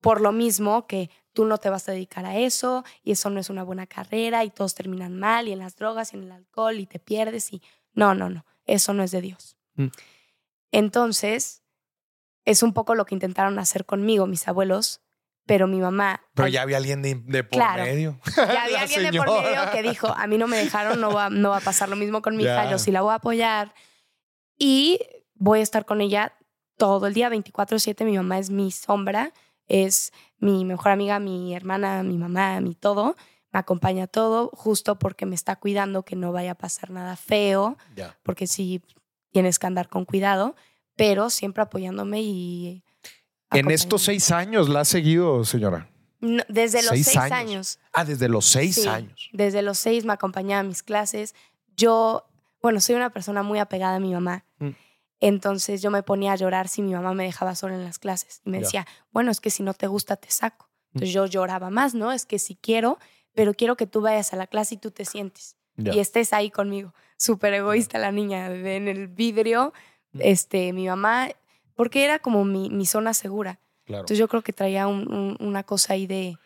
[0.00, 3.40] por lo mismo que tú no te vas a dedicar a eso y eso no
[3.40, 6.32] es una buena carrera y todos terminan mal y en las drogas y en el
[6.32, 7.62] alcohol y te pierdes y
[7.94, 9.56] no, no, no, eso no es de Dios.
[9.76, 9.86] Mm.
[10.72, 11.62] Entonces,
[12.44, 15.00] es un poco lo que intentaron hacer conmigo mis abuelos,
[15.46, 16.20] pero mi mamá...
[16.34, 17.84] Pero al- ya había alguien de, de por Claro.
[17.84, 18.20] medio.
[18.36, 21.30] ya había alguien de por medio que dijo, a mí no me dejaron, no va,
[21.30, 23.74] no va a pasar lo mismo con mi hija, yo sí la voy a apoyar.
[24.58, 24.98] Y
[25.34, 26.34] voy a estar con ella
[26.76, 28.04] todo el día, 24/7.
[28.04, 29.32] Mi mamá es mi sombra,
[29.66, 33.16] es mi mejor amiga, mi hermana, mi mamá, mi todo.
[33.52, 37.78] Me acompaña todo, justo porque me está cuidando que no vaya a pasar nada feo,
[37.96, 38.18] Ya.
[38.22, 38.82] porque sí
[39.30, 40.56] tienes que andar con cuidado,
[40.96, 42.84] pero siempre apoyándome y...
[43.50, 45.88] En estos seis años la ha seguido, señora.
[46.20, 47.32] No, desde los seis seis, años.
[47.32, 49.30] años Ah, desde los seis Sí, años.
[49.32, 51.34] Desde los seis me acompañaba a mis clases.
[51.76, 52.28] Yo,
[52.60, 54.44] bueno, soy una persona muy apegada a mi mamá.
[54.58, 54.70] Mm.
[55.20, 58.42] Entonces yo me ponía a llorar si mi mamá me dejaba sola en las clases.
[58.44, 60.66] Y me decía, bueno, es que si no te gusta, te saco.
[60.66, 60.96] Mm.
[60.96, 62.12] Entonces yo lloraba más, ¿no?
[62.12, 62.98] Es que si quiero,
[63.34, 65.56] pero quiero que tú vayas a la clase y tú te sientes.
[65.76, 66.92] Y estés ahí conmigo.
[67.18, 68.48] Súper egoísta la niña.
[68.48, 69.72] de- En el vidrio,
[70.12, 70.20] Mm.
[70.22, 71.28] este, mi mamá,
[71.74, 73.58] porque era como mi, mi zona segura.
[73.84, 74.00] Claro.
[74.02, 76.38] Entonces yo creo que traía un- un- una cosa ahí de,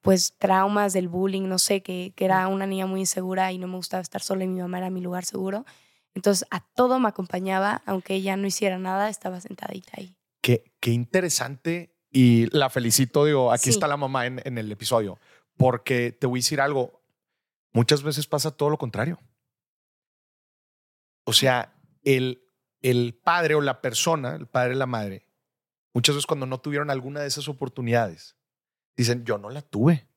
[0.00, 3.68] pues, traumas del bullying, no sé, que, que era una niña muy insegura y no
[3.68, 5.66] me gustaba estar sola y mi mamá era mi lugar seguro.
[6.14, 10.14] Entonces a todo me acompañaba, aunque ella no hiciera nada, estaba sentadita ahí.
[10.40, 13.70] Qué, qué interesante y la felicito, digo, aquí Sí.
[13.70, 15.18] está la mamá en, en el episodio,
[15.58, 17.02] porque te voy a decir algo,
[17.76, 19.18] muchas veces pasa todo lo contrario.
[21.24, 21.72] O sea,
[22.04, 22.42] el,
[22.80, 25.26] el padre o la persona, el padre o la madre,
[25.92, 28.36] muchas veces cuando no tuvieron alguna de esas oportunidades,
[28.96, 30.08] dicen, yo no la tuve.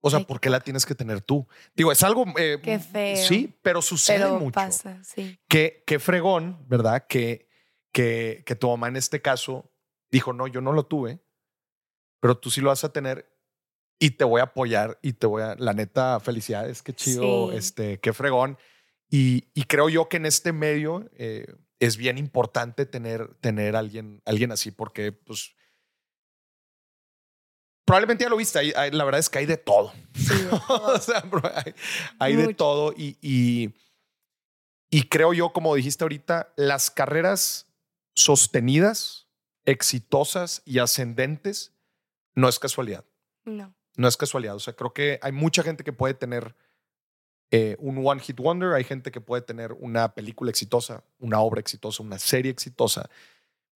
[0.00, 1.46] O sea, Ay, ¿por qué la tienes que tener tú?
[1.74, 2.24] Digo, es algo...
[2.38, 3.16] eh, Qué feo.
[3.16, 4.52] Sí, pero sucede Pero mucho.
[4.54, 5.38] pasa, sí.
[5.48, 7.06] Qué, qué fregón, ¿verdad?
[7.06, 7.48] Que,
[7.92, 9.72] que, que tu mamá en este caso
[10.10, 11.20] dijo, no, yo no lo tuve,
[12.20, 13.33] pero tú sí lo vas a tener
[13.98, 17.56] y te voy a apoyar y te voy a, la neta, felicidades, qué chido, Sí.
[17.56, 18.58] este, qué fregón.
[19.10, 21.46] Y, y creo yo que en este medio eh,
[21.78, 25.54] es bien importante tener, tener alguien, alguien así, porque pues
[27.86, 29.92] probablemente ya lo viste, hay- hay- la verdad es que hay de todo.
[30.14, 30.94] sí, de todo.
[30.94, 31.74] o sea, bro, hay,
[32.18, 33.74] hay de todo y, y,
[34.90, 37.68] y creo yo, como dijiste ahorita, las carreras
[38.14, 39.28] sostenidas,
[39.66, 41.72] exitosas y ascendentes
[42.34, 43.04] no es casualidad.
[43.44, 43.74] no.
[43.96, 44.54] No es casualidad.
[44.54, 46.54] O sea, creo que hay mucha gente que puede tener
[47.50, 51.60] eh, un one hit wonder, hay gente que puede tener una película exitosa, una obra
[51.60, 53.08] exitosa, una serie exitosa,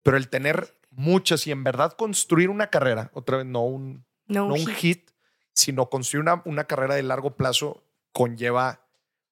[0.03, 4.47] pero el tener muchas y en verdad construir una carrera, otra vez no un, No,
[4.47, 4.75] no un un hit.
[4.77, 5.11] hit,
[5.53, 8.85] sino construir una, una carrera de largo plazo conlleva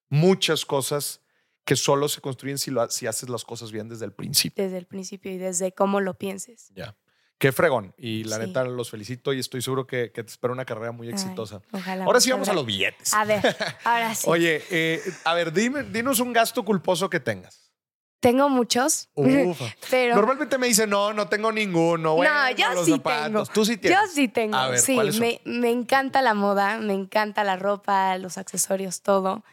[0.09, 1.21] muchas cosas
[1.65, 4.63] que solo se construyen si, lo, si haces las cosas bien desde el principio.
[4.63, 6.71] desde el principio y desde cómo lo pienses.
[6.73, 6.95] Ya.
[7.39, 7.93] Qué fregón.
[7.97, 8.47] Y la Sí.
[8.47, 11.61] neta los felicito y estoy seguro que, que te espera una carrera muy Ay, exitosa.
[11.71, 12.05] ojalá.
[12.05, 13.13] Ahora sí vamos a los billetes.
[13.13, 13.43] A ver,
[13.83, 14.25] ahora sí.
[14.27, 17.71] Oye, eh, a ver, dime, dinos un gasto culposo que tengas.
[18.19, 19.65] Tengo muchos, Ufa.
[19.91, 22.15] pero Normalmente me dicen, no, no tengo ninguno.
[22.15, 23.23] Bueno, yo los sí zapatos.
[23.25, 23.45] tengo.
[23.53, 23.99] Tú sí tienes.
[23.99, 24.97] Yo sí tengo, A ver, sí.
[25.19, 29.43] Me, me encanta la moda, me encanta la ropa, los accesorios, todo.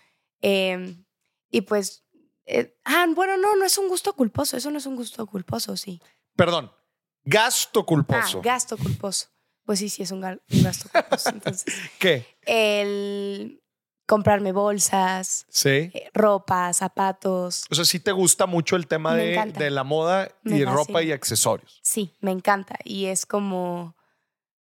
[0.41, 0.97] Eh,
[1.51, 2.05] y pues,
[2.47, 5.77] eh, ah, bueno, no, no es un gusto culposo, eso no es un gusto culposo,
[5.77, 6.01] sí.
[6.35, 6.73] Perdón,
[7.25, 8.39] gasto culposo.
[8.39, 9.29] Ah, gasto culposo.
[9.65, 11.31] Pues sí, sí es un, ga- un gasto culposo.
[11.31, 11.65] Entonces,
[11.99, 12.27] ¿Qué?
[12.47, 13.61] el
[14.07, 15.91] comprarme bolsas, Sí.
[15.95, 20.31] eh, ropa, zapatos, O sea, sí te gusta mucho el tema de, de la moda
[20.43, 20.73] Me y fascina.
[20.73, 21.81] ropa y accesorios.
[21.83, 22.77] sí, me encanta.
[22.85, 23.97] Y es como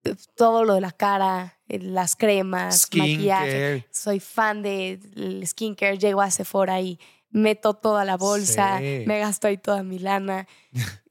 [0.05, 3.87] eh, todo lo de la cara, eh, las cremas, maquillaje.
[3.91, 7.01] Soy fan del skincare, llego a Sephora y
[7.35, 9.03] meto toda la bolsa, Sí.
[9.07, 10.47] me gasto ahí toda mi lana.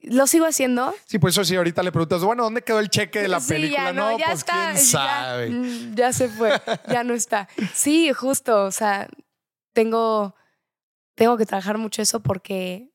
[0.00, 0.94] Lo sigo haciendo.
[1.04, 3.50] Sí, por eso sí, ahorita le preguntas, bueno, ¿dónde quedó el cheque de la Sí,
[3.52, 3.84] película?
[3.84, 4.52] ya no, ya pues está.
[4.72, 5.50] quién ya- sabe.
[5.50, 6.50] mm, Ya, se fue,
[6.88, 7.46] ya no está.
[7.74, 9.06] Sí, justo, o sea,
[9.74, 10.34] tengo,
[11.14, 12.90] tengo que trabajar mucho eso porque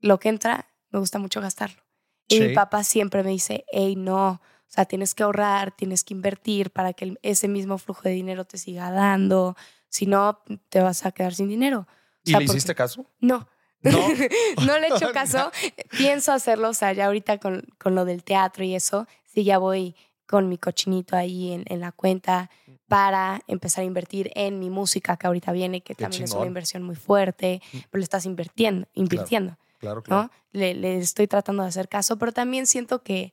[0.00, 1.82] lo que entra me gusta mucho gastarlo.
[2.28, 6.14] Y mi papá siempre me dice, hey, no, o sea, tienes que ahorrar, tienes que
[6.14, 9.56] invertir para que ese mismo flujo de dinero te siga dando,
[9.88, 11.88] si no, te vas a quedar sin dinero.
[12.30, 13.06] ¿Y le hiciste caso?
[13.20, 13.48] No.
[13.80, 13.92] No,
[14.66, 15.50] no le he hecho caso.
[15.96, 19.58] Pienso hacerlo, o sea, ya ahorita con, con, lo del teatro y eso, sí, ya
[19.58, 19.94] voy
[20.26, 22.50] con mi cochinito ahí en, en la cuenta
[22.88, 26.82] para empezar a invertir en mi música que ahorita viene, que también es una inversión
[26.82, 27.78] muy fuerte, mm.
[27.90, 29.56] pero le estás invirtiendo, invirtiendo.
[29.78, 30.22] Claro, claro.
[30.24, 30.30] ¿no?
[30.52, 33.32] Le, le, estoy tratando de hacer caso, pero también siento que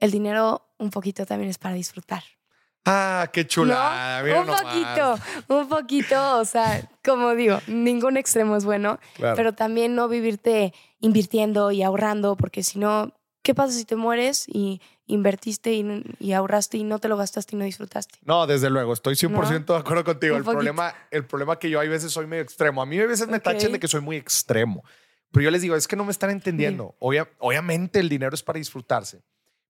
[0.00, 2.22] el dinero un poquito también es para disfrutar.
[2.84, 4.22] Ah, qué chulada.
[4.40, 5.18] un poquito,
[5.48, 11.70] un poquito, o sea, como digo, ningún extremo es bueno, pero también no vivirte invirtiendo
[11.70, 13.12] y ahorrando, porque si no,
[13.42, 17.58] ¿qué pasa si te mueres y invertiste y, ahorraste y no te lo gastaste y
[17.58, 18.18] no disfrutaste?
[18.22, 20.36] No, desde luego, estoy 100% de acuerdo contigo.
[20.36, 22.80] el problema, el problema que yo hay veces soy medio extremo.
[22.80, 24.82] A mí a veces me tachen de que soy muy extremo,
[25.30, 26.96] pero yo les digo, es que no me están entendiendo.
[27.00, 29.22] obviamente el dinero es para disfrutarse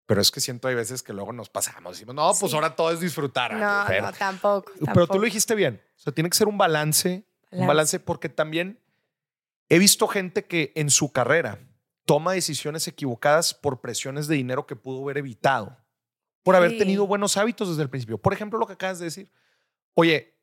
[0.09, 1.93] pero es que siento hay veces que luego nos pasamos.
[1.93, 3.53] Decimos, no, pues ahora todo es disfrutar.
[3.53, 5.83] No, no, tampoco, Pero tú lo dijiste bien.
[5.99, 8.81] O sea, tiene que ser un balance, un balance porque también
[9.69, 11.59] he visto gente que en su carrera
[12.07, 15.77] toma decisiones equivocadas por presiones de dinero que pudo haber evitado,
[16.43, 18.17] por haber tenido buenos hábitos desde el principio.
[18.17, 19.31] Por ejemplo, lo que acabas de decir.
[19.93, 20.39] Oye,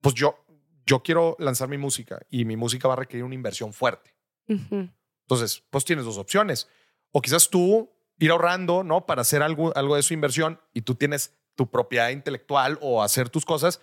[0.00, 0.42] pues yo,
[0.86, 4.16] yo quiero lanzar mi música y mi música va a requerir una inversión fuerte.
[4.48, 6.66] Entonces, pues tienes dos opciones.
[7.10, 7.91] O quizás tú
[8.22, 9.04] ir ahorrando, ¿no?
[9.04, 13.28] Para hacer algo, algo de su inversión y tú tienes tu propiedad intelectual o hacer
[13.28, 13.80] tus cosas.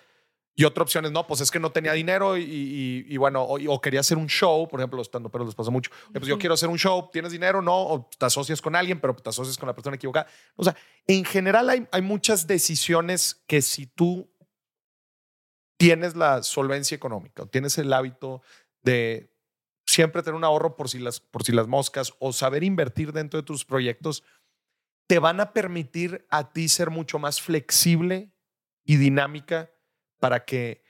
[0.55, 3.99] Y otra opción es, no, pues es que no tenía dinero y, bueno, o, quería
[3.99, 5.91] hacer un show, por ejemplo, los pero les pasa mucho.
[6.13, 9.13] Pues yo quiero hacer un show, tienes dinero, no, o te asocias con alguien, pero
[9.13, 10.27] te asocias con la persona equivocada.
[10.55, 10.75] O sea,
[11.05, 14.29] en general hay, hay muchas decisiones que si tú
[15.77, 18.41] tienes la solvencia económica o tienes el hábito
[18.83, 19.33] de
[19.89, 23.39] siempre tener un ahorro por si, las, por si las moscas o saber invertir dentro
[23.39, 24.23] de tus proyectos,
[25.07, 28.31] te van a permitir a ti ser mucho más flexible
[28.83, 29.71] y dinámica
[30.19, 30.83] para que,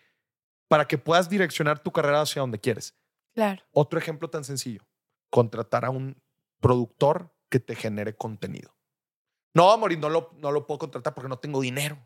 [0.68, 2.93] para que puedas direccionar tu carrera hacia donde quieres.
[3.34, 3.64] Claro.
[3.72, 4.86] Otro ejemplo tan sencillo,
[5.30, 6.22] contratar a un
[6.60, 8.76] productor que te genere contenido.
[9.54, 12.06] No, Amor, no lo, no lo puedo contratar porque no tengo dinero.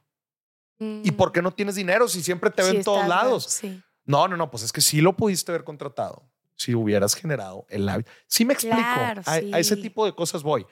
[0.80, 3.46] ¿Y por qué no tienes dinero si siempre te ven en todos lados?
[3.46, 3.82] Sí.
[4.06, 7.88] No, no, no, pues es que sí lo pudiste haber contratado si hubieras generado el
[7.90, 8.12] hábito.
[8.28, 8.78] Sí me explico.
[8.78, 10.66] a, ese tipo de cosas voy.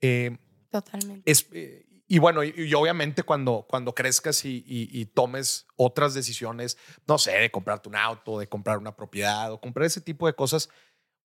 [0.00, 0.36] Eh,
[0.70, 1.32] Totalmente.
[1.52, 7.50] Eh, y bueno, y, obviamente cuando, cuando crezcas y, tomes otras decisiones, no sé, de
[7.50, 10.68] comprarte un auto, de comprar una propiedad o comprar ese tipo de cosas,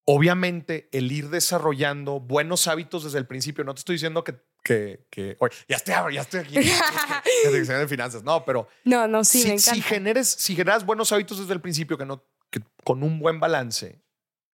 [0.05, 5.05] obviamente el ir desarrollando buenos hábitos desde el principio, no te estoy diciendo que, que,
[5.11, 6.55] que oye, ya estoy, ya estoy aquí
[7.51, 9.75] de finanzas, no, pero no, no, sí, si, me encanta.
[9.75, 13.39] Si, generes, si generas buenos hábitos desde el principio que no que con un buen
[13.39, 14.03] balance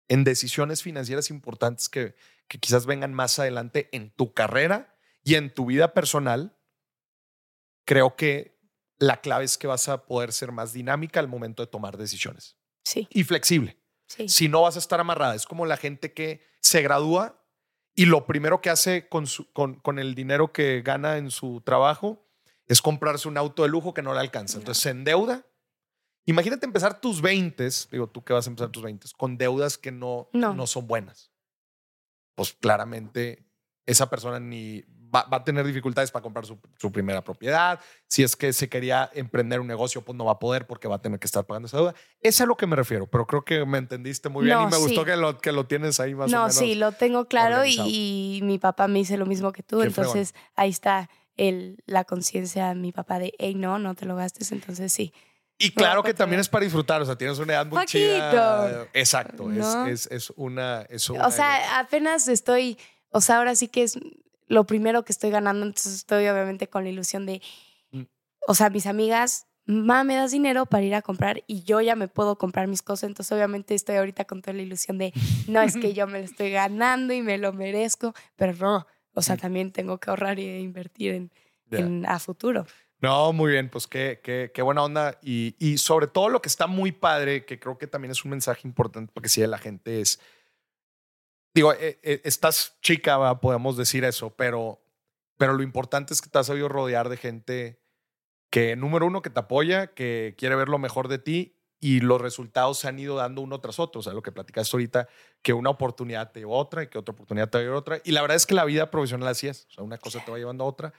[0.08, 2.14] en decisiones financieras importantes que,
[2.46, 6.56] que quizás vengan más adelante en tu carrera y en tu vida personal,
[7.84, 8.56] creo que
[8.98, 12.56] la clave es que vas a poder ser más dinámica al momento de tomar decisiones.
[12.84, 13.08] Sí.
[13.10, 13.76] Y flexible.
[14.06, 14.28] Sí.
[14.28, 15.34] Si no vas a estar amarrada.
[15.34, 17.42] Es como la gente que se gradúa
[17.94, 22.24] y lo primero que hace con, con, con, el dinero que gana en su trabajo
[22.68, 24.58] es comprarse un auto de lujo que no le alcanza.
[24.58, 25.46] Entonces se endeuda
[26.26, 29.92] Imagínate empezar tus 20, digo tú que vas a empezar tus 20, con deudas que
[29.92, 30.66] no, no.
[30.66, 31.30] son buenas.
[32.34, 33.46] Pues claramente
[33.86, 37.78] esa persona ni va, a tener dificultades para comprar su, primera propiedad.
[38.08, 40.96] Si es que se quería emprender un negocio, pues no va a poder porque va
[40.96, 41.94] a tener que estar pagando esa deuda.
[42.20, 44.76] Es a lo que me refiero, pero creo que me entendiste muy bien y me
[44.78, 46.54] gustó que lo, que lo tienes ahí más o menos.
[46.54, 50.34] No, sí, lo tengo claro y, mi papá me dice lo mismo que tú, entonces
[50.56, 54.50] ahí está el, la conciencia de mi papá de, hey, no, no te lo gastes,
[54.50, 55.12] entonces sí.
[55.58, 58.88] Y claro que también es para disfrutar, o sea, tienes una edad muy chida.
[58.92, 59.50] Exacto,
[59.86, 62.78] es, es, una, es O sea, apenas estoy,
[63.10, 63.98] o sea, ahora sí que es
[64.48, 67.42] lo primero que estoy ganando, entonces estoy obviamente con la ilusión de,
[67.90, 68.02] mm.
[68.46, 71.96] o sea, mis amigas, mamá, me das dinero para ir a comprar y yo ya
[71.96, 75.12] me puedo comprar mis cosas, entonces obviamente estoy ahorita con toda la ilusión de,
[75.48, 79.22] no, es que yo me lo estoy ganando y me lo merezco, pero no, o
[79.22, 79.38] sea, mm.
[79.38, 81.32] también tengo que ahorrar e invertir en,
[81.70, 82.66] en a futuro.
[83.00, 85.18] No, muy bien, pues qué, qué, qué buena onda.
[85.22, 88.30] Y, y, sobre todo lo que está muy padre, que creo que también es un
[88.30, 90.18] mensaje importante porque si la gente es,
[91.54, 94.82] digo, eh, eh, estás chica, podemos decir eso, pero,
[95.36, 97.80] pero lo importante es que te has sabido rodear de gente
[98.50, 102.20] que, número uno, que te apoya, que quiere ver lo mejor de ti y los
[102.20, 104.00] resultados se han ido dando uno tras otro.
[104.00, 105.08] O sea, lo que platicaste ahorita,
[105.42, 108.00] que una oportunidad te lleva a otra y que otra oportunidad te lleva a otra.
[108.04, 109.66] Y la verdad es que la vida profesional así es.
[109.70, 110.92] O sea, una cosa te va llevando a otra.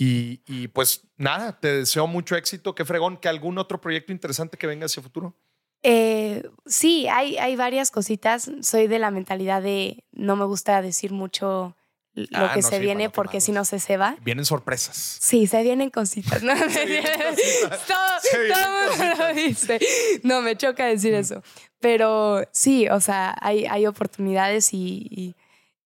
[0.00, 2.74] Y, pues nada, te deseo mucho éxito.
[2.74, 5.36] Qué fregón, que algún otro proyecto interesante que venga hacia el futuro.
[5.82, 8.50] Eh, sí, hay, hay varias cositas.
[8.62, 11.76] Soy de la mentalidad de no me gusta decir mucho
[12.14, 14.16] lo Ah, que no, se sí, viene porque si no se ceba.
[14.22, 14.96] Vienen sorpresas.
[15.20, 16.54] Sí, se vienen cositas, ¿no?
[16.70, 17.86] Se vienen cositas.
[17.86, 19.78] todo Se vienen lo dice.
[20.22, 21.42] No, me choca decir eso.
[21.80, 25.34] Pero sí, o sea, hay, hay oportunidades y, y-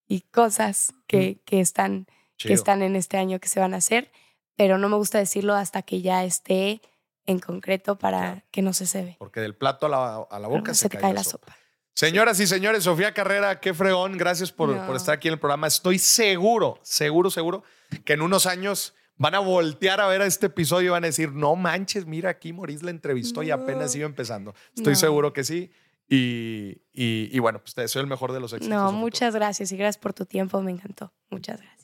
[0.07, 2.07] y cosas que, que están,
[2.43, 2.55] que Chido.
[2.55, 4.11] están en este año que se van a hacer,
[4.57, 6.81] pero no me gusta decirlo hasta que ya esté
[7.27, 8.43] en concreto para Claro.
[8.51, 9.17] que no se cebe.
[9.19, 11.57] Porque del plato a la, a la boca se, se te cae la sopa.
[11.95, 14.17] Señoras y señores, Sofía Carrera, qué fregón.
[14.17, 14.87] Gracias por, No.
[14.87, 15.67] por estar aquí en el programa.
[15.67, 17.63] Estoy seguro, seguro, seguro
[18.05, 21.09] que en unos años van a voltear a ver a este episodio y van a
[21.09, 23.55] decir, no manches, mira aquí Moris la entrevistó y No.
[23.57, 24.55] apenas iba empezando.
[24.75, 24.99] Estoy No.
[24.99, 25.71] seguro que sí.
[26.09, 28.75] Y, y- y bueno, pues te deseo el mejor de los éxitos.
[28.77, 31.13] No, muchas gracias y gracias por tu tiempo, me encantó.
[31.31, 31.82] Muchas gracias.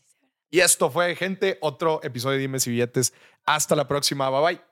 [0.50, 3.12] Y esto fue, gente, otro episodio de Dime si Billetes.
[3.44, 4.30] Hasta la próxima.
[4.30, 4.67] Bye bye.